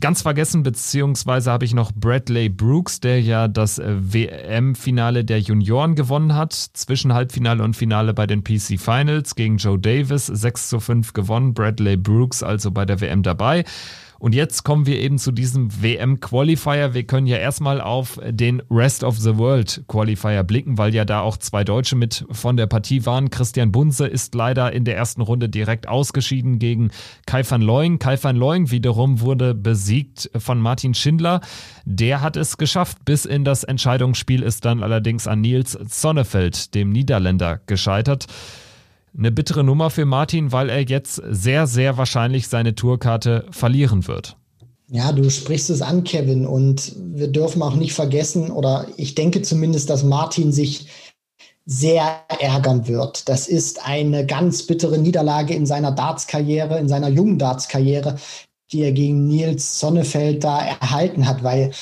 [0.00, 5.94] ganz vergessen, beziehungsweise habe ich noch Bradley Brooks, der ja das äh, WM-Finale der Junioren
[5.94, 10.80] gewonnen hat, zwischen Halbfinale und Finale bei den PC Finals gegen Joe Davis, 6 zu
[10.80, 13.64] 5 gewonnen, Bradley Brooks also bei der WM dabei.
[14.18, 16.94] Und jetzt kommen wir eben zu diesem WM-Qualifier.
[16.94, 21.20] Wir können ja erstmal auf den Rest of the World Qualifier blicken, weil ja da
[21.20, 23.30] auch zwei Deutsche mit von der Partie waren.
[23.30, 26.90] Christian Bunze ist leider in der ersten Runde direkt ausgeschieden gegen
[27.26, 27.98] Kai van Looy.
[27.98, 31.40] Kai van Looy wiederum wurde besiegt von Martin Schindler.
[31.84, 33.04] Der hat es geschafft.
[33.04, 38.26] Bis in das Entscheidungsspiel ist dann allerdings an Niels Sonnefeld, dem Niederländer, gescheitert
[39.16, 44.36] eine bittere Nummer für Martin, weil er jetzt sehr, sehr wahrscheinlich seine Tourkarte verlieren wird.
[44.88, 49.42] Ja, du sprichst es an, Kevin, und wir dürfen auch nicht vergessen, oder ich denke
[49.42, 50.88] zumindest, dass Martin sich
[51.64, 53.28] sehr ärgern wird.
[53.28, 58.16] Das ist eine ganz bittere Niederlage in seiner Darts-Karriere, in seiner jungen Darts-Karriere,
[58.72, 61.72] die er gegen Nils Sonnefeld da erhalten hat, weil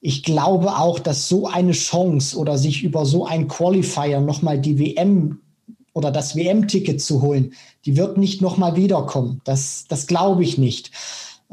[0.00, 4.78] ich glaube auch, dass so eine Chance oder sich über so ein Qualifier nochmal die
[4.78, 5.40] WM
[5.94, 7.54] oder das WM-Ticket zu holen,
[7.86, 9.40] die wird nicht nochmal wiederkommen.
[9.44, 10.90] Das, das glaube ich nicht.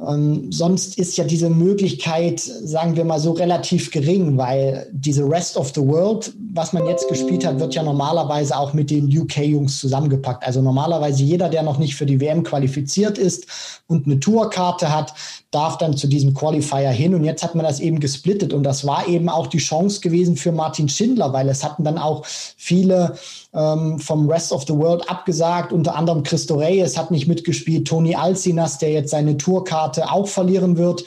[0.07, 5.57] Ähm, sonst ist ja diese Möglichkeit, sagen wir mal so, relativ gering, weil diese Rest
[5.57, 9.79] of the World, was man jetzt gespielt hat, wird ja normalerweise auch mit den UK-Jungs
[9.79, 10.45] zusammengepackt.
[10.45, 13.45] Also normalerweise jeder, der noch nicht für die WM qualifiziert ist
[13.87, 15.13] und eine Tourkarte hat,
[15.51, 17.13] darf dann zu diesem Qualifier hin.
[17.13, 18.53] Und jetzt hat man das eben gesplittet.
[18.53, 21.97] Und das war eben auch die Chance gewesen für Martin Schindler, weil es hatten dann
[21.97, 23.15] auch viele
[23.53, 28.15] ähm, vom Rest of the World abgesagt, unter anderem Christo Reyes hat nicht mitgespielt, Toni
[28.15, 31.03] Alcinas, der jetzt seine Tourkarte auch verlieren wird.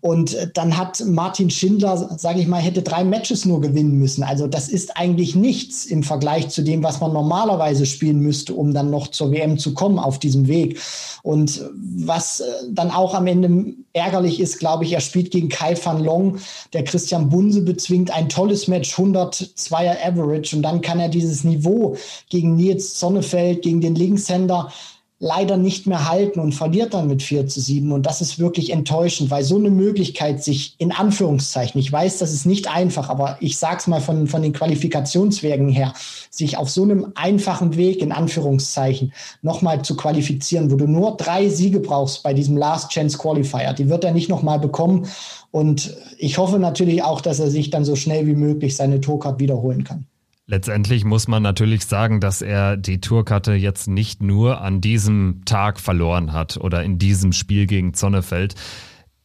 [0.00, 4.22] Und äh, dann hat Martin Schindler, sage ich mal, hätte drei Matches nur gewinnen müssen.
[4.22, 8.72] Also das ist eigentlich nichts im Vergleich zu dem, was man normalerweise spielen müsste, um
[8.72, 10.78] dann noch zur WM zu kommen auf diesem Weg.
[11.24, 15.74] Und was äh, dann auch am Ende ärgerlich ist, glaube ich, er spielt gegen Kai
[15.82, 16.38] van Long,
[16.72, 21.87] der Christian Bunse bezwingt ein tolles Match, 102er Average und dann kann er dieses Niveau
[22.28, 24.72] gegen Nils Sonnefeld, gegen den Linkshänder
[25.20, 27.90] leider nicht mehr halten und verliert dann mit 4 zu 7.
[27.90, 32.32] Und das ist wirklich enttäuschend, weil so eine Möglichkeit sich in Anführungszeichen, ich weiß, das
[32.32, 35.92] ist nicht einfach, aber ich sage es mal von, von den Qualifikationswegen her,
[36.30, 41.48] sich auf so einem einfachen Weg in Anführungszeichen nochmal zu qualifizieren, wo du nur drei
[41.48, 45.08] Siege brauchst bei diesem Last Chance Qualifier, die wird er nicht nochmal bekommen.
[45.50, 49.40] Und ich hoffe natürlich auch, dass er sich dann so schnell wie möglich seine Tourcard
[49.40, 50.06] wiederholen kann.
[50.50, 55.78] Letztendlich muss man natürlich sagen, dass er die Tourkarte jetzt nicht nur an diesem Tag
[55.78, 58.54] verloren hat oder in diesem Spiel gegen Zonnefeld.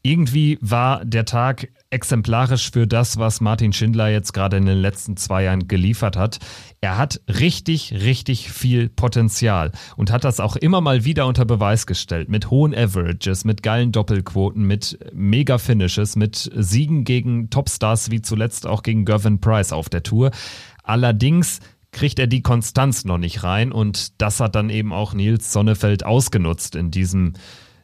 [0.05, 5.15] Irgendwie war der Tag exemplarisch für das, was Martin Schindler jetzt gerade in den letzten
[5.15, 6.39] zwei Jahren geliefert hat.
[6.81, 11.85] Er hat richtig, richtig viel Potenzial und hat das auch immer mal wieder unter Beweis
[11.85, 12.27] gestellt.
[12.27, 18.67] Mit hohen Averages, mit geilen Doppelquoten, mit mega Finishes, mit Siegen gegen Topstars wie zuletzt
[18.67, 20.31] auch gegen Gervin Price auf der Tour.
[20.83, 21.59] Allerdings
[21.91, 26.05] kriegt er die Konstanz noch nicht rein und das hat dann eben auch Nils Sonnefeld
[26.05, 27.33] ausgenutzt in diesem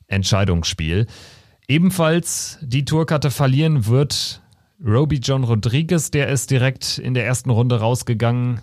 [0.08, 1.08] Entscheidungsspiel.
[1.68, 4.42] Ebenfalls die Tourkarte verlieren wird
[4.84, 8.62] Roby John Rodriguez, der ist direkt in der ersten Runde rausgegangen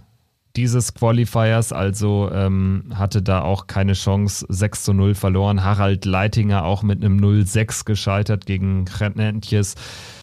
[0.56, 5.62] dieses Qualifiers, also ähm, hatte da auch keine Chance, 6 zu 0 verloren.
[5.62, 9.74] Harald Leitinger auch mit einem 0-6 gescheitert gegen Kretnentjes.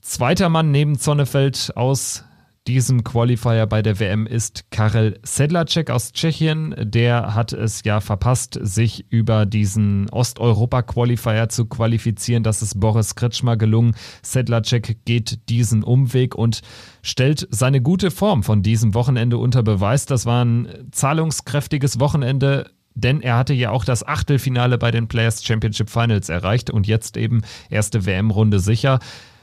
[0.02, 2.26] Zweiter Mann neben Zonnefeld aus
[2.68, 6.74] diesem Qualifier bei der WM ist Karel Sedlacek aus Tschechien.
[6.80, 12.44] Der hat es ja verpasst, sich über diesen Osteuropa-Qualifier zu qualifizieren.
[12.44, 13.96] Das ist Boris Kretschmer gelungen.
[14.22, 16.62] Sedlacek geht diesen Umweg und
[17.02, 20.06] stellt seine gute Form von diesem Wochenende unter Beweis.
[20.06, 25.44] Das war ein zahlungskräftiges Wochenende denn er hatte ja auch das Achtelfinale bei den Players
[25.44, 29.00] Championship Finals erreicht und jetzt eben erste WM-Runde sicher.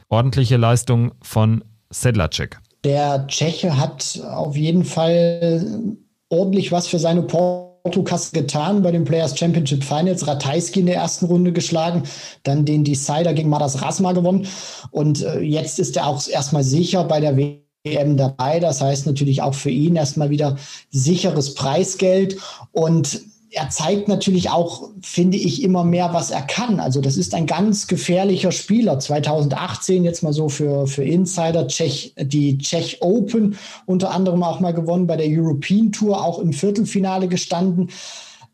[0.09, 2.61] Ordentliche Leistung von Sedlacek.
[2.85, 5.97] Der Tscheche hat auf jeden Fall
[6.31, 10.27] ordentlich was für seine Portokasse getan bei den Players Championship Finals.
[10.27, 12.05] Ratajski in der ersten Runde geschlagen,
[12.43, 14.47] dann den Decider gegen Madas Rasma gewonnen.
[14.91, 18.61] Und äh, jetzt ist er auch erstmal sicher bei der WM dabei.
[18.61, 20.57] Das heißt natürlich auch für ihn erstmal wieder
[20.91, 22.39] sicheres Preisgeld.
[22.73, 23.21] Und
[23.53, 26.79] er zeigt natürlich auch, finde ich, immer mehr, was er kann.
[26.79, 28.99] Also das ist ein ganz gefährlicher Spieler.
[29.01, 34.73] 2018 jetzt mal so für, für Insider Czech, die Czech Open unter anderem auch mal
[34.73, 37.91] gewonnen, bei der European Tour auch im Viertelfinale gestanden.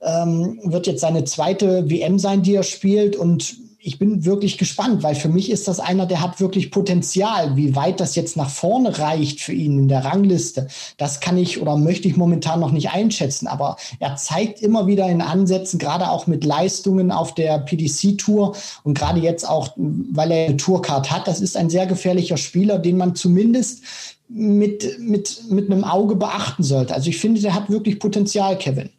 [0.00, 5.05] Ähm, wird jetzt seine zweite WM sein, die er spielt und ich bin wirklich gespannt,
[5.05, 7.57] weil für mich ist das einer, der hat wirklich Potenzial.
[7.57, 11.62] Wie weit das jetzt nach vorne reicht für ihn in der Rangliste, das kann ich
[11.62, 13.46] oder möchte ich momentan noch nicht einschätzen.
[13.46, 18.99] Aber er zeigt immer wieder in Ansätzen, gerade auch mit Leistungen auf der PDC-Tour und
[18.99, 22.96] gerade jetzt auch, weil er eine Tourcard hat, das ist ein sehr gefährlicher Spieler, den
[22.96, 23.85] man zumindest
[24.29, 26.92] mit, mit, mit einem Auge beachten sollte.
[26.92, 28.90] Also ich finde, der hat wirklich Potenzial, Kevin.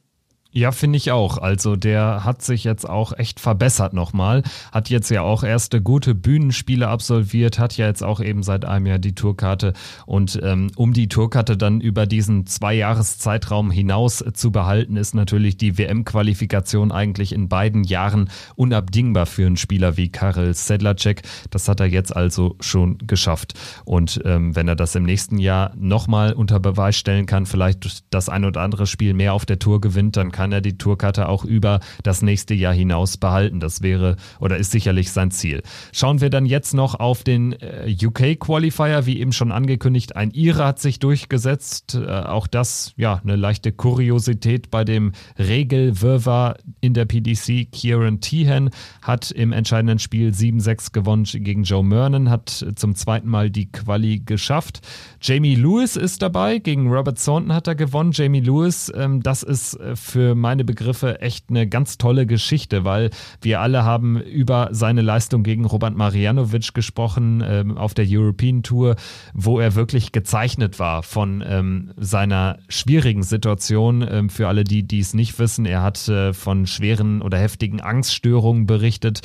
[0.52, 1.38] Ja, finde ich auch.
[1.38, 4.44] Also der hat sich jetzt auch echt verbessert nochmal.
[4.72, 8.86] Hat jetzt ja auch erste gute Bühnenspiele absolviert, hat ja jetzt auch eben seit einem
[8.86, 9.74] Jahr die Tourkarte.
[10.06, 15.78] Und ähm, um die Tourkarte dann über diesen Zwei-Jahres-Zeitraum hinaus zu behalten, ist natürlich die
[15.78, 21.24] WM-Qualifikation eigentlich in beiden Jahren unabdingbar für einen Spieler wie Karel Sedlacek.
[21.50, 23.54] Das hat er jetzt also schon geschafft.
[23.84, 28.30] Und ähm, wenn er das im nächsten Jahr nochmal unter Beweis stellen kann, vielleicht das
[28.30, 31.44] ein oder andere Spiel mehr auf der Tour gewinnt, dann kann er die Tourkarte auch
[31.44, 33.60] über das nächste Jahr hinaus behalten.
[33.60, 35.64] Das wäre oder ist sicherlich sein Ziel.
[35.92, 40.16] Schauen wir dann jetzt noch auf den äh, UK Qualifier, wie eben schon angekündigt.
[40.16, 41.96] Ein Ire hat sich durchgesetzt.
[41.96, 47.72] Äh, auch das, ja, eine leichte Kuriosität bei dem Regelwirrwarr in der PDC.
[47.72, 48.70] Kieran Tehan
[49.02, 54.20] hat im entscheidenden Spiel 7-6 gewonnen gegen Joe Mernon, hat zum zweiten Mal die Quali
[54.20, 54.82] geschafft.
[55.20, 58.12] Jamie Lewis ist dabei, gegen Robert Thornton hat er gewonnen.
[58.12, 59.96] Jamie Lewis, ähm, das ist äh,
[60.28, 63.12] für meine Begriffe echt eine ganz tolle Geschichte, weil
[63.42, 68.98] wir alle haben über seine Leistung gegen Robert Marianovic gesprochen ähm, auf der European Tour,
[69.34, 74.06] wo er wirklich gezeichnet war von ähm, seiner schwierigen Situation.
[74.06, 78.66] Ähm, für alle, die dies nicht wissen, er hat äh, von schweren oder heftigen Angststörungen
[78.66, 79.22] berichtet.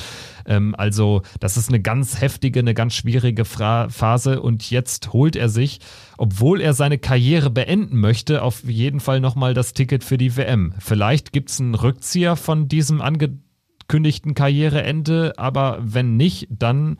[0.46, 5.34] Ähm, also das ist eine ganz heftige, eine ganz schwierige Fra Phase und jetzt holt
[5.34, 5.80] er sich,
[6.18, 10.74] obwohl er seine Karriere beenden möchte, auf jeden Fall nochmal das Ticket für die WM.
[10.78, 16.98] Vielleicht gibt es einen Rückzieher von diesem angekündigten Karriereende, aber wenn nicht, dann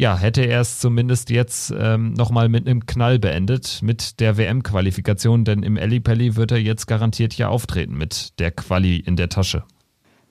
[0.00, 5.44] ja, hätte er es zumindest jetzt ähm, nochmal mit einem Knall beendet, mit der WM-Qualifikation,
[5.44, 9.62] denn im Ellipelli wird er jetzt garantiert ja auftreten mit der Quali in der Tasche.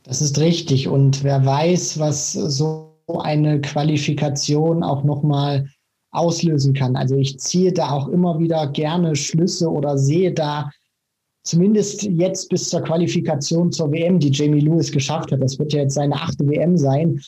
[0.01, 0.87] Das ist richtig.
[0.87, 5.69] Und wer weiß, was so eine Qualifikation auch nochmal
[6.11, 6.95] auslösen kann.
[6.95, 10.69] Also ich ziehe da auch immer wieder gerne Schlüsse oder sehe da
[11.43, 15.41] zumindest jetzt bis zur Qualifikation zur WM, die Jamie Lewis geschafft hat.
[15.41, 17.19] Das wird ja jetzt seine achte WM sein.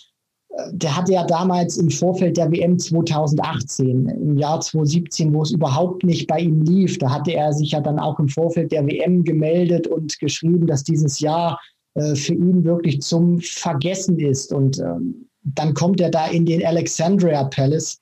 [0.72, 6.04] Der hatte ja damals im Vorfeld der WM 2018, im Jahr 2017, wo es überhaupt
[6.04, 9.24] nicht bei ihm lief, da hatte er sich ja dann auch im Vorfeld der WM
[9.24, 11.58] gemeldet und geschrieben, dass dieses Jahr
[11.94, 14.54] äh, für ihn wirklich zum Vergessen ist.
[14.54, 18.00] Und ähm, dann kommt er da in den Alexandria Palace,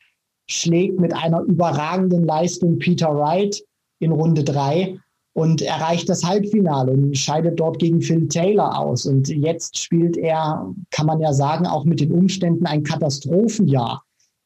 [0.50, 3.64] schlägt mit einer überragenden Leistung Peter Wright
[4.00, 4.97] in Runde drei
[5.34, 9.06] und erreicht das Halbfinale und scheidet dort gegen Phil Taylor aus.
[9.06, 14.04] Und jetzt spielt er, kann man ja sagen, auch mit den Umständen ein Katastrophenjahr.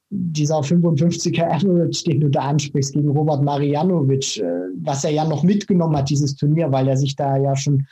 [0.09, 4.43] Dieser 55er Average, den du da ansprichst, gegen Robert Marianovic, äh,
[4.83, 7.87] was er ja noch mitgenommen hat, dieses Turnier, weil er sich da ja schon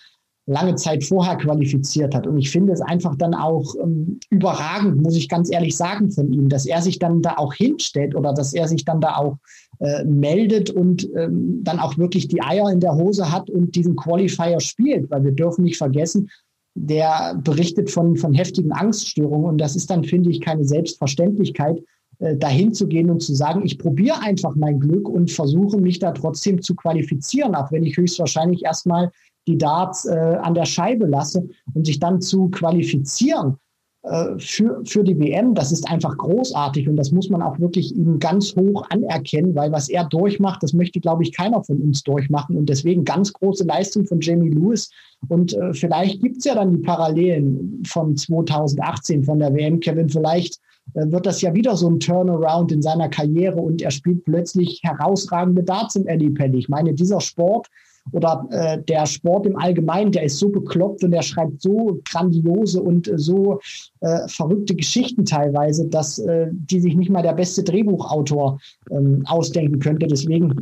[0.47, 2.25] lange Zeit vorher qualifiziert hat.
[2.25, 6.31] Und ich finde es einfach dann auch ähm, überragend, muss ich ganz ehrlich sagen, von
[6.33, 9.37] ihm, dass er sich dann da auch hinstellt oder dass er sich dann da auch
[9.79, 13.95] äh, meldet und ähm, dann auch wirklich die Eier in der Hose hat und diesen
[13.95, 16.29] Qualifier spielt, weil wir dürfen nicht vergessen,
[16.73, 21.83] der berichtet von, von heftigen Angststörungen und das ist dann, finde ich, keine Selbstverständlichkeit,
[22.19, 25.99] äh, dahin zu gehen und zu sagen, ich probiere einfach mein Glück und versuche mich
[25.99, 29.11] da trotzdem zu qualifizieren, auch wenn ich höchstwahrscheinlich erstmal
[29.47, 33.57] die Darts äh, an der Scheibe lasse und sich dann zu qualifizieren
[34.03, 37.95] äh, für, für die WM, das ist einfach großartig und das muss man auch wirklich
[37.95, 42.01] ihm ganz hoch anerkennen, weil was er durchmacht, das möchte, glaube ich, keiner von uns
[42.03, 44.89] durchmachen und deswegen ganz große Leistung von Jamie Lewis
[45.29, 50.59] und äh, vielleicht es ja dann die Parallelen von 2018 von der WM, Kevin, vielleicht
[50.95, 54.81] äh, wird das ja wieder so ein Turnaround in seiner Karriere und er spielt plötzlich
[54.83, 56.57] herausragende Darts im Eddie Pelli.
[56.57, 57.67] Ich meine, dieser Sport,
[58.11, 62.81] oder äh, der Sport im Allgemeinen, der ist so bekloppt und der schreibt so grandiose
[62.81, 63.59] und äh, so
[64.01, 69.79] äh, verrückte Geschichten teilweise, dass äh, die sich nicht mal der beste Drehbuchautor ähm, ausdenken
[69.79, 70.07] könnte.
[70.07, 70.53] Deswegen,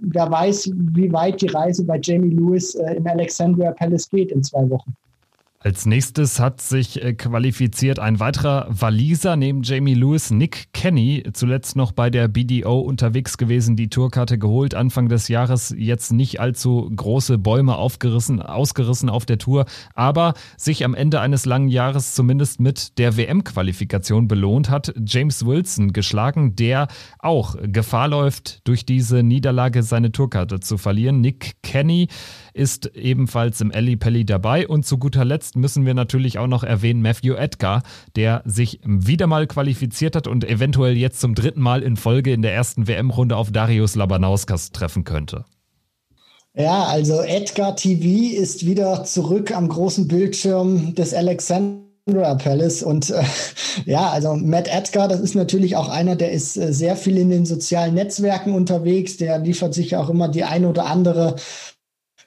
[0.00, 4.42] wer weiß, wie weit die Reise bei Jamie Lewis äh, im Alexandria Palace geht in
[4.42, 4.94] zwei Wochen.
[5.64, 11.74] Als nächstes hat sich äh, qualifiziert ein weiterer Waliser neben Jamie Lewis, Nick Kenny, zuletzt
[11.74, 16.92] noch bei der BDO unterwegs gewesen, die Tourkarte geholt, Anfang des Jahres jetzt nicht allzu
[16.94, 22.60] große Bäume aufgerissen, ausgerissen auf der Tour, aber sich am Ende eines langen Jahres zumindest
[22.60, 26.88] mit der WM-Qualifikation belohnt hat, James Wilson geschlagen, der
[27.18, 31.22] auch Gefahr läuft, durch diese Niederlage seine Tourkarte zu verlieren.
[31.22, 32.08] Nick Kenny
[32.54, 34.66] ist ebenfalls im Alley Pelli dabei.
[34.66, 37.82] Und zu guter Letzt müssen wir natürlich auch noch erwähnen Matthew Edgar,
[38.16, 42.42] der sich wieder mal qualifiziert hat und eventuell jetzt zum dritten Mal in Folge in
[42.42, 45.44] der ersten WM-Runde auf Darius Labanauskas treffen könnte.
[46.56, 52.84] Ja, also Edgar TV ist wieder zurück am großen Bildschirm des Alexander Palace.
[52.84, 53.24] Und äh,
[53.86, 57.30] ja, also Matt Edgar, das ist natürlich auch einer, der ist äh, sehr viel in
[57.30, 61.34] den sozialen Netzwerken unterwegs, der liefert sich auch immer die ein oder andere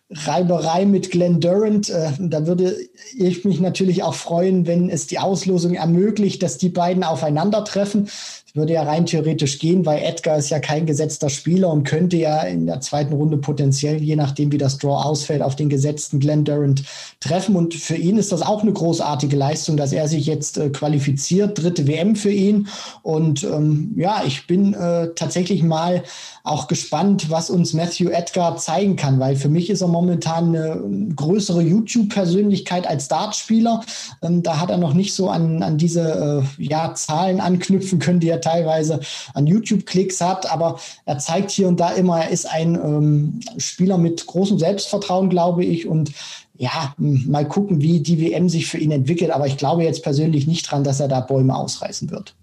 [0.10, 1.89] Reiberei mit Glenn Durant.
[1.89, 2.76] Äh, da würde
[3.18, 8.10] ich mich natürlich auch freuen, wenn es die Auslosung ermöglicht, dass die beiden aufeinandertreffen.
[8.58, 12.41] Würde ja rein theoretisch gehen, weil Edgar ist ja kein gesetzter Spieler und könnte ja
[12.41, 16.43] in der zweiten Runde potenziell, je nachdem wie das Draw ausfällt, auf den gesetzten Glenn
[16.43, 16.84] Durant
[17.20, 17.55] treffen.
[17.55, 21.62] Und für ihn ist das auch eine großartige Leistung, dass er sich jetzt äh, qualifiziert.
[21.62, 22.68] Dritte WM für ihn.
[23.03, 26.03] Und ähm, ja, ich bin äh, tatsächlich mal
[26.43, 31.14] auch gespannt, was uns Matthew Edgar zeigen kann, weil für mich ist er momentan eine
[31.16, 33.82] größere YouTube-Persönlichkeit als Dartspieler.
[34.22, 38.20] Ähm, da hat er noch nicht so an, an diese äh, ja, Zahlen anknüpfen können,
[38.20, 39.00] die er teilweise
[39.34, 40.52] an YouTube-Klicks hat.
[40.52, 45.30] Aber er zeigt hier und da immer, er ist ein ähm, Spieler mit großem Selbstvertrauen,
[45.30, 45.88] glaube ich.
[45.88, 46.12] Und
[46.58, 49.32] ja, mal gucken, wie die WM sich für ihn entwickelt.
[49.32, 52.36] Aber ich glaube jetzt persönlich nicht dran, dass er da Bäume ausreißen wird.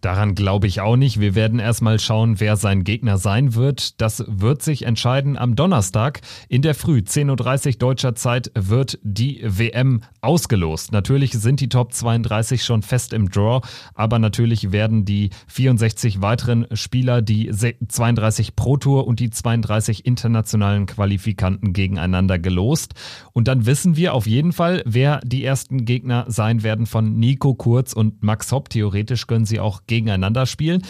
[0.00, 1.18] Daran glaube ich auch nicht.
[1.18, 4.00] Wir werden erstmal schauen, wer sein Gegner sein wird.
[4.00, 6.20] Das wird sich entscheiden am Donnerstag.
[6.48, 10.92] In der Früh, 10.30 Uhr deutscher Zeit, wird die WM ausgelost.
[10.92, 13.60] Natürlich sind die Top 32 schon fest im Draw,
[13.94, 20.86] aber natürlich werden die 64 weiteren Spieler, die 32 Pro Tour und die 32 internationalen
[20.86, 22.94] Qualifikanten gegeneinander gelost.
[23.32, 27.54] Und dann wissen wir auf jeden Fall, wer die ersten Gegner sein werden von Nico
[27.54, 28.70] Kurz und Max Hopp.
[28.70, 30.82] Theoretisch können sie auch gegeneinander spielen.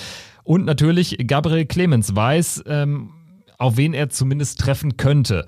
[0.45, 3.11] Und natürlich Gabriel Clemens weiß, ähm,
[3.59, 5.47] auf wen er zumindest treffen könnte.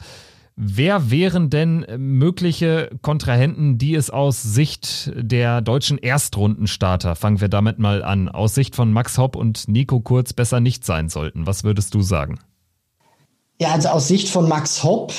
[0.57, 7.79] Wer wären denn mögliche Kontrahenten, die es aus Sicht der deutschen Erstrundenstarter, fangen wir damit
[7.79, 11.47] mal an, aus Sicht von Max Hopp und Nico Kurz besser nicht sein sollten?
[11.47, 12.41] Was würdest du sagen?
[13.59, 15.15] Ja, also aus Sicht von Max Hopp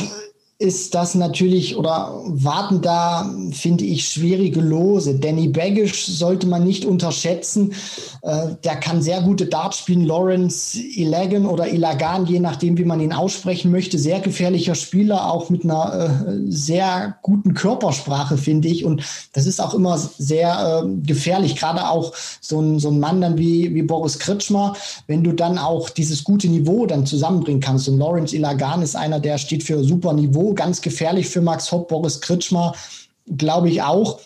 [0.62, 5.16] ist das natürlich oder warten da, finde ich, schwierige Lose.
[5.16, 7.74] Danny Baggish sollte man nicht unterschätzen.
[8.22, 10.06] Äh, der kann sehr gute Dart spielen.
[10.06, 13.98] Lawrence Ilagan oder Ilagan, je nachdem, wie man ihn aussprechen möchte.
[13.98, 18.86] Sehr gefährlicher Spieler, auch mit einer äh, sehr guten Körpersprache, finde ich.
[18.86, 19.02] Und
[19.34, 21.56] das ist auch immer sehr äh, gefährlich.
[21.56, 24.76] Gerade auch so ein, so ein Mann dann wie, wie Boris Kritschmer,
[25.08, 27.90] wenn du dann auch dieses gute Niveau dann zusammenbringen kannst.
[27.90, 31.88] Und Lawrence Ilagan ist einer, der steht für super Niveau ganz gefährlich für Max Hopp,
[31.88, 32.76] Boris Kritschmer,
[33.38, 34.20] glaube ich auch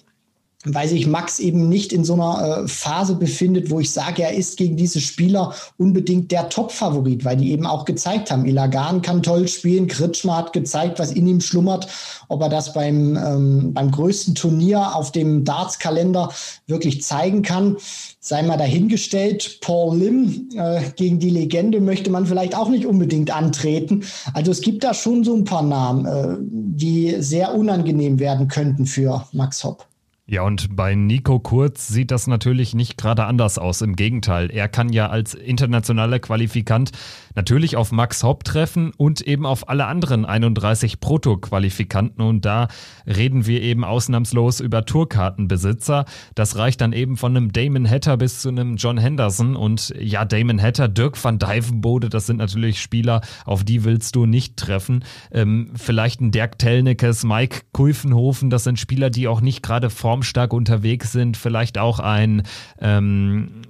[0.65, 4.33] weil sich Max eben nicht in so einer äh, Phase befindet, wo ich sage, er
[4.33, 8.45] ist gegen diese Spieler unbedingt der Top-Favorit, weil die eben auch gezeigt haben.
[8.45, 11.87] Ilagan kann toll spielen, Kritschmer hat gezeigt, was in ihm schlummert.
[12.27, 16.31] Ob er das beim, ähm, beim größten Turnier auf dem Darts-Kalender
[16.67, 17.77] wirklich zeigen kann,
[18.19, 19.59] sei mal dahingestellt.
[19.61, 24.03] Paul Lim äh, gegen die Legende möchte man vielleicht auch nicht unbedingt antreten.
[24.33, 28.87] Also es gibt da schon so ein paar Namen, äh, die sehr unangenehm werden könnten
[28.87, 29.85] für Max Hopp.
[30.27, 33.81] Ja, und bei Nico Kurz sieht das natürlich nicht gerade anders aus.
[33.81, 36.91] Im Gegenteil, er kann ja als internationaler Qualifikant
[37.35, 42.23] natürlich auf Max Hopp treffen und eben auf alle anderen 31 Proto-Qualifikanten.
[42.23, 42.67] Und da
[43.05, 46.05] reden wir eben ausnahmslos über Tourkartenbesitzer.
[46.33, 49.55] Das reicht dann eben von einem Damon Hatter bis zu einem John Henderson.
[49.55, 54.25] Und ja, Damon Hatter, Dirk van Dijvenbode, das sind natürlich Spieler, auf die willst du
[54.25, 55.03] nicht treffen.
[55.31, 60.53] Ähm, vielleicht ein Dirk Tellnickes, Mike Kulfenhofen, das sind Spieler, die auch nicht gerade formstark
[60.53, 61.37] unterwegs sind.
[61.37, 62.43] Vielleicht auch ein
[62.79, 63.61] ähm,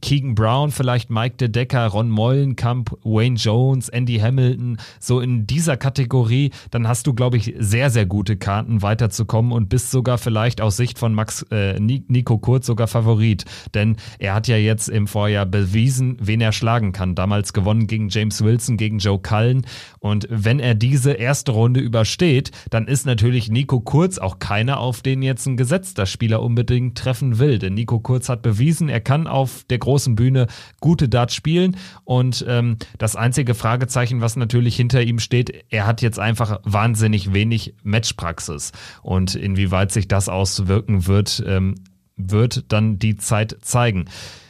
[0.00, 5.76] Keegan Brown, vielleicht Mike De Decker, Ron Mollenkamp, Wayne Jones, Andy Hamilton, so in dieser
[5.76, 10.60] Kategorie, dann hast du, glaube ich, sehr, sehr gute Karten weiterzukommen und bist sogar vielleicht
[10.60, 13.44] aus Sicht von Max äh, Nico Kurz sogar Favorit.
[13.74, 17.14] Denn er hat ja jetzt im Vorjahr bewiesen, wen er schlagen kann.
[17.14, 19.66] Damals gewonnen gegen James Wilson, gegen Joe Cullen.
[20.00, 25.02] Und wenn er diese erste Runde übersteht, dann ist natürlich Nico Kurz auch keiner, auf
[25.02, 27.58] den jetzt ein gesetzter Spieler unbedingt treffen will.
[27.58, 30.46] Denn Nico Kurz hat bewiesen, er kann auf der großen Bühne
[30.80, 31.76] gute Darts spielen.
[32.04, 37.32] Und ähm, das einzige Fragezeichen, was natürlich hinter ihm steht, er hat jetzt einfach wahnsinnig
[37.32, 38.72] wenig Matchpraxis.
[39.02, 41.76] Und inwieweit sich das auswirken wird, ähm,
[42.16, 44.06] wird dann die Zeit zeigen.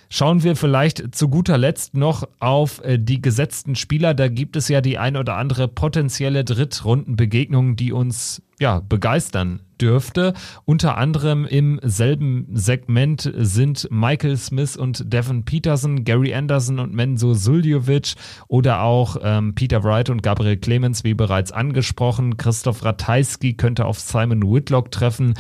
[0.09, 4.15] Schauen wir vielleicht zu guter Letzt noch auf äh, die gesetzten Spieler.
[4.15, 10.35] Da gibt es ja die ein oder andere potenzielle Drittrundenbegegnung, die uns ja begeistern dürfte.
[10.65, 17.35] Unter anderem im selben Segment sind Michael Smith und Devin Peterson, Gary Anderson und Menzo
[17.35, 18.15] Suljovic
[18.49, 22.37] oder auch ähm, Peter Wright und Gabriel Clemens, wie bereits angesprochen.
[22.37, 25.35] Christoph Ratajski könnte auf Simon Whitlock treffen.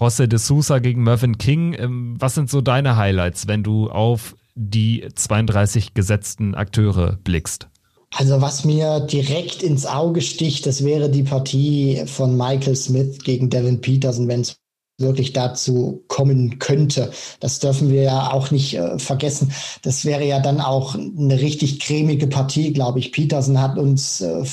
[0.00, 1.74] José de Sousa gegen Mervyn King.
[1.78, 7.68] Ähm, was sind so deine Highlights, wenn du auf die 32 gesetzten Akteure blickst?
[8.14, 13.50] Also was mir direkt ins Auge sticht, das wäre die Partie von Michael Smith gegen
[13.50, 14.56] Devin Peterson, wenn es
[14.98, 17.10] wirklich dazu kommen könnte.
[17.40, 19.52] Das dürfen wir ja auch nicht äh, vergessen.
[19.82, 23.12] Das wäre ja dann auch eine richtig cremige Partie, glaube ich.
[23.12, 24.44] Peterson hat uns äh,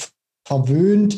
[0.45, 1.17] verwöhnt,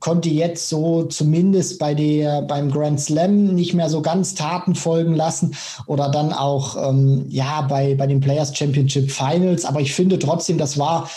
[0.00, 5.14] konnte jetzt so zumindest bei der, beim Grand Slam nicht mehr so ganz Taten folgen
[5.14, 5.54] lassen
[5.86, 9.64] oder dann auch ähm, ja bei, bei den Players Championship Finals.
[9.64, 11.08] Aber ich finde trotzdem, das war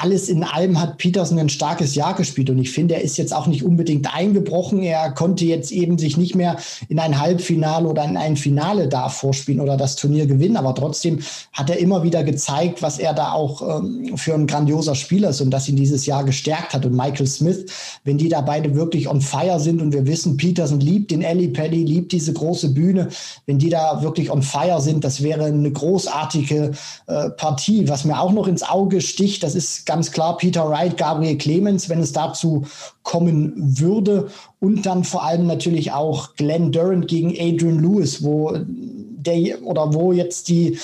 [0.00, 3.34] alles in allem hat Peterson ein starkes Jahr gespielt und ich finde, er ist jetzt
[3.34, 4.82] auch nicht unbedingt eingebrochen.
[4.82, 6.56] Er konnte jetzt eben sich nicht mehr
[6.88, 11.20] in ein Halbfinale oder in ein Finale da vorspielen oder das Turnier gewinnen, aber trotzdem
[11.52, 15.40] hat er immer wieder gezeigt, was er da auch ähm, für ein grandioser Spieler ist
[15.40, 16.86] und das ihn dieses Jahr gestärkt hat.
[16.86, 17.66] Und Michael Smith,
[18.04, 21.48] wenn die da beide wirklich on fire sind und wir wissen, Peterson liebt den Ellie
[21.48, 23.08] Paddy, liebt diese große Bühne,
[23.46, 26.72] wenn die da wirklich on fire sind, das wäre eine großartige
[27.06, 27.88] äh, Partie.
[27.88, 31.88] Was mir auch noch ins Auge sticht, das ist ganz klar Peter Wright, Gabriel Clemens,
[31.88, 32.64] wenn es dazu
[33.02, 34.28] kommen würde.
[34.60, 40.12] Und dann vor allem natürlich auch Glenn Durant gegen Adrian Lewis, wo der oder wo
[40.12, 40.78] jetzt die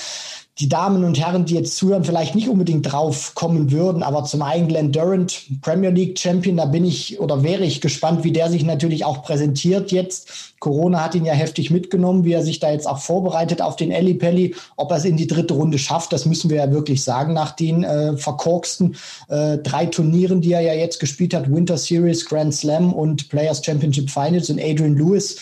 [0.59, 4.03] die Damen und Herren, die jetzt zuhören, vielleicht nicht unbedingt drauf kommen würden.
[4.03, 8.23] Aber zum einen Glenn Durant, Premier League Champion, da bin ich oder wäre ich gespannt,
[8.23, 10.53] wie der sich natürlich auch präsentiert jetzt.
[10.59, 13.91] Corona hat ihn ja heftig mitgenommen, wie er sich da jetzt auch vorbereitet auf den
[13.91, 14.55] Elli Pelli.
[14.77, 17.51] Ob er es in die dritte Runde schafft, das müssen wir ja wirklich sagen nach
[17.51, 18.95] den äh, verkorksten
[19.27, 21.51] äh, drei Turnieren, die er ja jetzt gespielt hat.
[21.53, 25.35] Winter Series, Grand Slam und Players Championship Finals und Adrian Lewis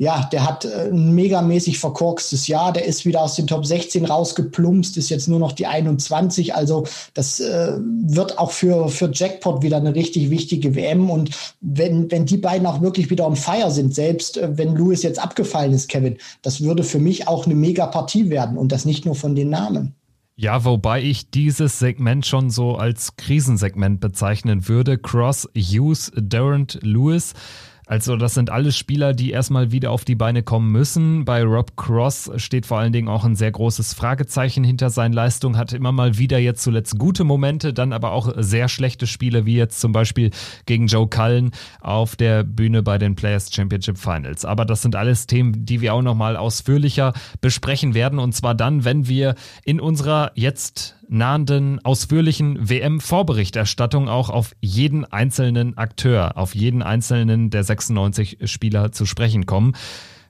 [0.00, 2.72] ja, der hat äh, ein megamäßig verkorkstes Jahr.
[2.72, 6.54] Der ist wieder aus den Top 16 rausgeplumpst, ist jetzt nur noch die 21.
[6.54, 7.72] Also das äh,
[8.06, 11.10] wird auch für, für Jackpot wieder eine richtig wichtige WM.
[11.10, 11.30] Und
[11.60, 15.18] wenn, wenn die beiden auch wirklich wieder on fire sind, selbst äh, wenn Lewis jetzt
[15.18, 19.04] abgefallen ist, Kevin, das würde für mich auch eine mega Partie werden und das nicht
[19.04, 19.96] nur von den Namen.
[20.36, 24.96] Ja, wobei ich dieses Segment schon so als Krisensegment bezeichnen würde.
[24.96, 27.34] Cross, Hughes, Durant, Lewis.
[27.88, 31.24] Also das sind alles Spieler, die erstmal wieder auf die Beine kommen müssen.
[31.24, 35.56] Bei Rob Cross steht vor allen Dingen auch ein sehr großes Fragezeichen hinter seinen Leistungen,
[35.56, 39.56] hat immer mal wieder jetzt zuletzt gute Momente, dann aber auch sehr schlechte Spiele, wie
[39.56, 40.32] jetzt zum Beispiel
[40.66, 44.44] gegen Joe Cullen auf der Bühne bei den Players Championship Finals.
[44.44, 48.84] Aber das sind alles Themen, die wir auch nochmal ausführlicher besprechen werden und zwar dann,
[48.84, 49.34] wenn wir
[49.64, 57.64] in unserer jetzt nahenden ausführlichen WM-Vorberichterstattung auch auf jeden einzelnen Akteur, auf jeden einzelnen der
[57.64, 59.74] 96 Spieler zu sprechen kommen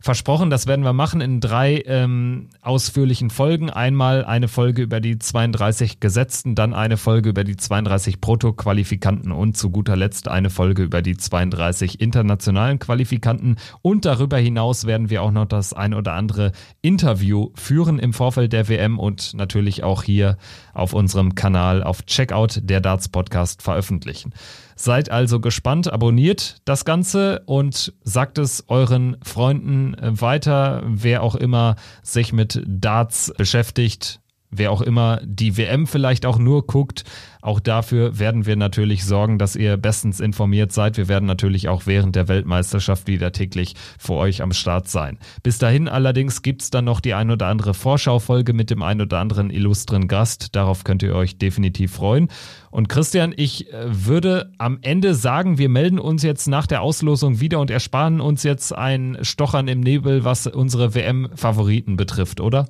[0.01, 3.71] versprochen, das werden wir machen in drei ähm, ausführlichen Folgen.
[3.71, 9.57] Einmal eine Folge über die 32 Gesetzten, dann eine Folge über die 32 Proto-Qualifikanten und
[9.57, 13.57] zu guter Letzt eine Folge über die 32 internationalen Qualifikanten.
[13.83, 18.53] Und darüber hinaus werden wir auch noch das ein oder andere Interview führen im Vorfeld
[18.53, 20.39] der WM und natürlich auch hier
[20.75, 24.33] auf unserem Kanal auf Checkout der Darts Podcast veröffentlichen.
[24.81, 31.75] Seid also gespannt, abonniert das Ganze und sagt es euren Freunden weiter, wer auch immer
[32.05, 34.21] sich mit Darts beschäftigt,
[34.51, 37.05] wer auch immer die WM vielleicht auch nur guckt,
[37.41, 40.97] auch dafür werden wir natürlich sorgen, dass ihr bestens informiert seid.
[40.97, 45.19] Wir werden natürlich auch während der Weltmeisterschaft wieder täglich für euch am Start sein.
[45.43, 49.01] Bis dahin allerdings gibt es dann noch die ein oder andere Vorschaufolge mit dem ein
[49.01, 50.57] oder anderen illustren Gast.
[50.57, 52.29] Darauf könnt ihr euch definitiv freuen.
[52.71, 57.41] Und Christian, ich äh, würde am Ende sagen, wir melden uns jetzt nach der Auslosung
[57.41, 62.67] wieder und ersparen uns jetzt ein Stochern im Nebel, was unsere WM-Favoriten betrifft, oder?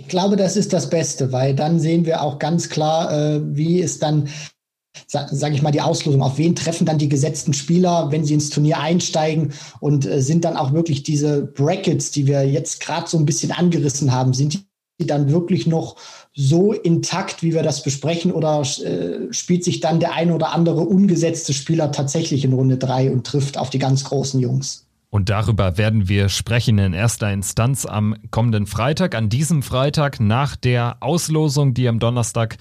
[0.00, 3.82] Ich glaube, das ist das Beste, weil dann sehen wir auch ganz klar, äh, wie
[3.82, 4.28] es dann
[5.06, 6.22] sage ich mal, die Auslosung.
[6.22, 10.44] Auf wen treffen dann die gesetzten Spieler, wenn sie ins Turnier einsteigen und äh, sind
[10.44, 14.64] dann auch wirklich diese Brackets, die wir jetzt gerade so ein bisschen angerissen haben, sind
[15.00, 15.96] die dann wirklich noch
[16.34, 20.80] so intakt, wie wir das besprechen, oder äh, spielt sich dann der ein oder andere
[20.80, 24.86] ungesetzte Spieler tatsächlich in Runde drei und trifft auf die ganz großen Jungs?
[25.10, 30.54] Und darüber werden wir sprechen in erster Instanz am kommenden Freitag, an diesem Freitag nach
[30.54, 32.56] der Auslosung, die am Donnerstag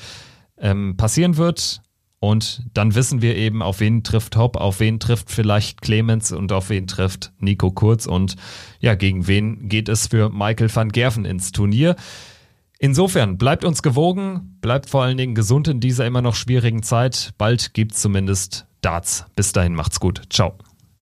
[0.57, 1.81] ähm, passieren wird.
[2.19, 6.51] Und dann wissen wir eben, auf wen trifft Hopp, auf wen trifft vielleicht Clemens und
[6.51, 8.35] auf wen trifft Nico Kurz und
[8.81, 11.95] ja, gegen wen geht es für Michael van Gerven ins Turnier.
[12.77, 17.33] Insofern bleibt uns gewogen, bleibt vor allen Dingen gesund in dieser immer noch schwierigen Zeit.
[17.37, 19.25] Bald gibt's zumindest Darts.
[19.35, 20.21] Bis dahin macht's gut.
[20.29, 20.57] Ciao.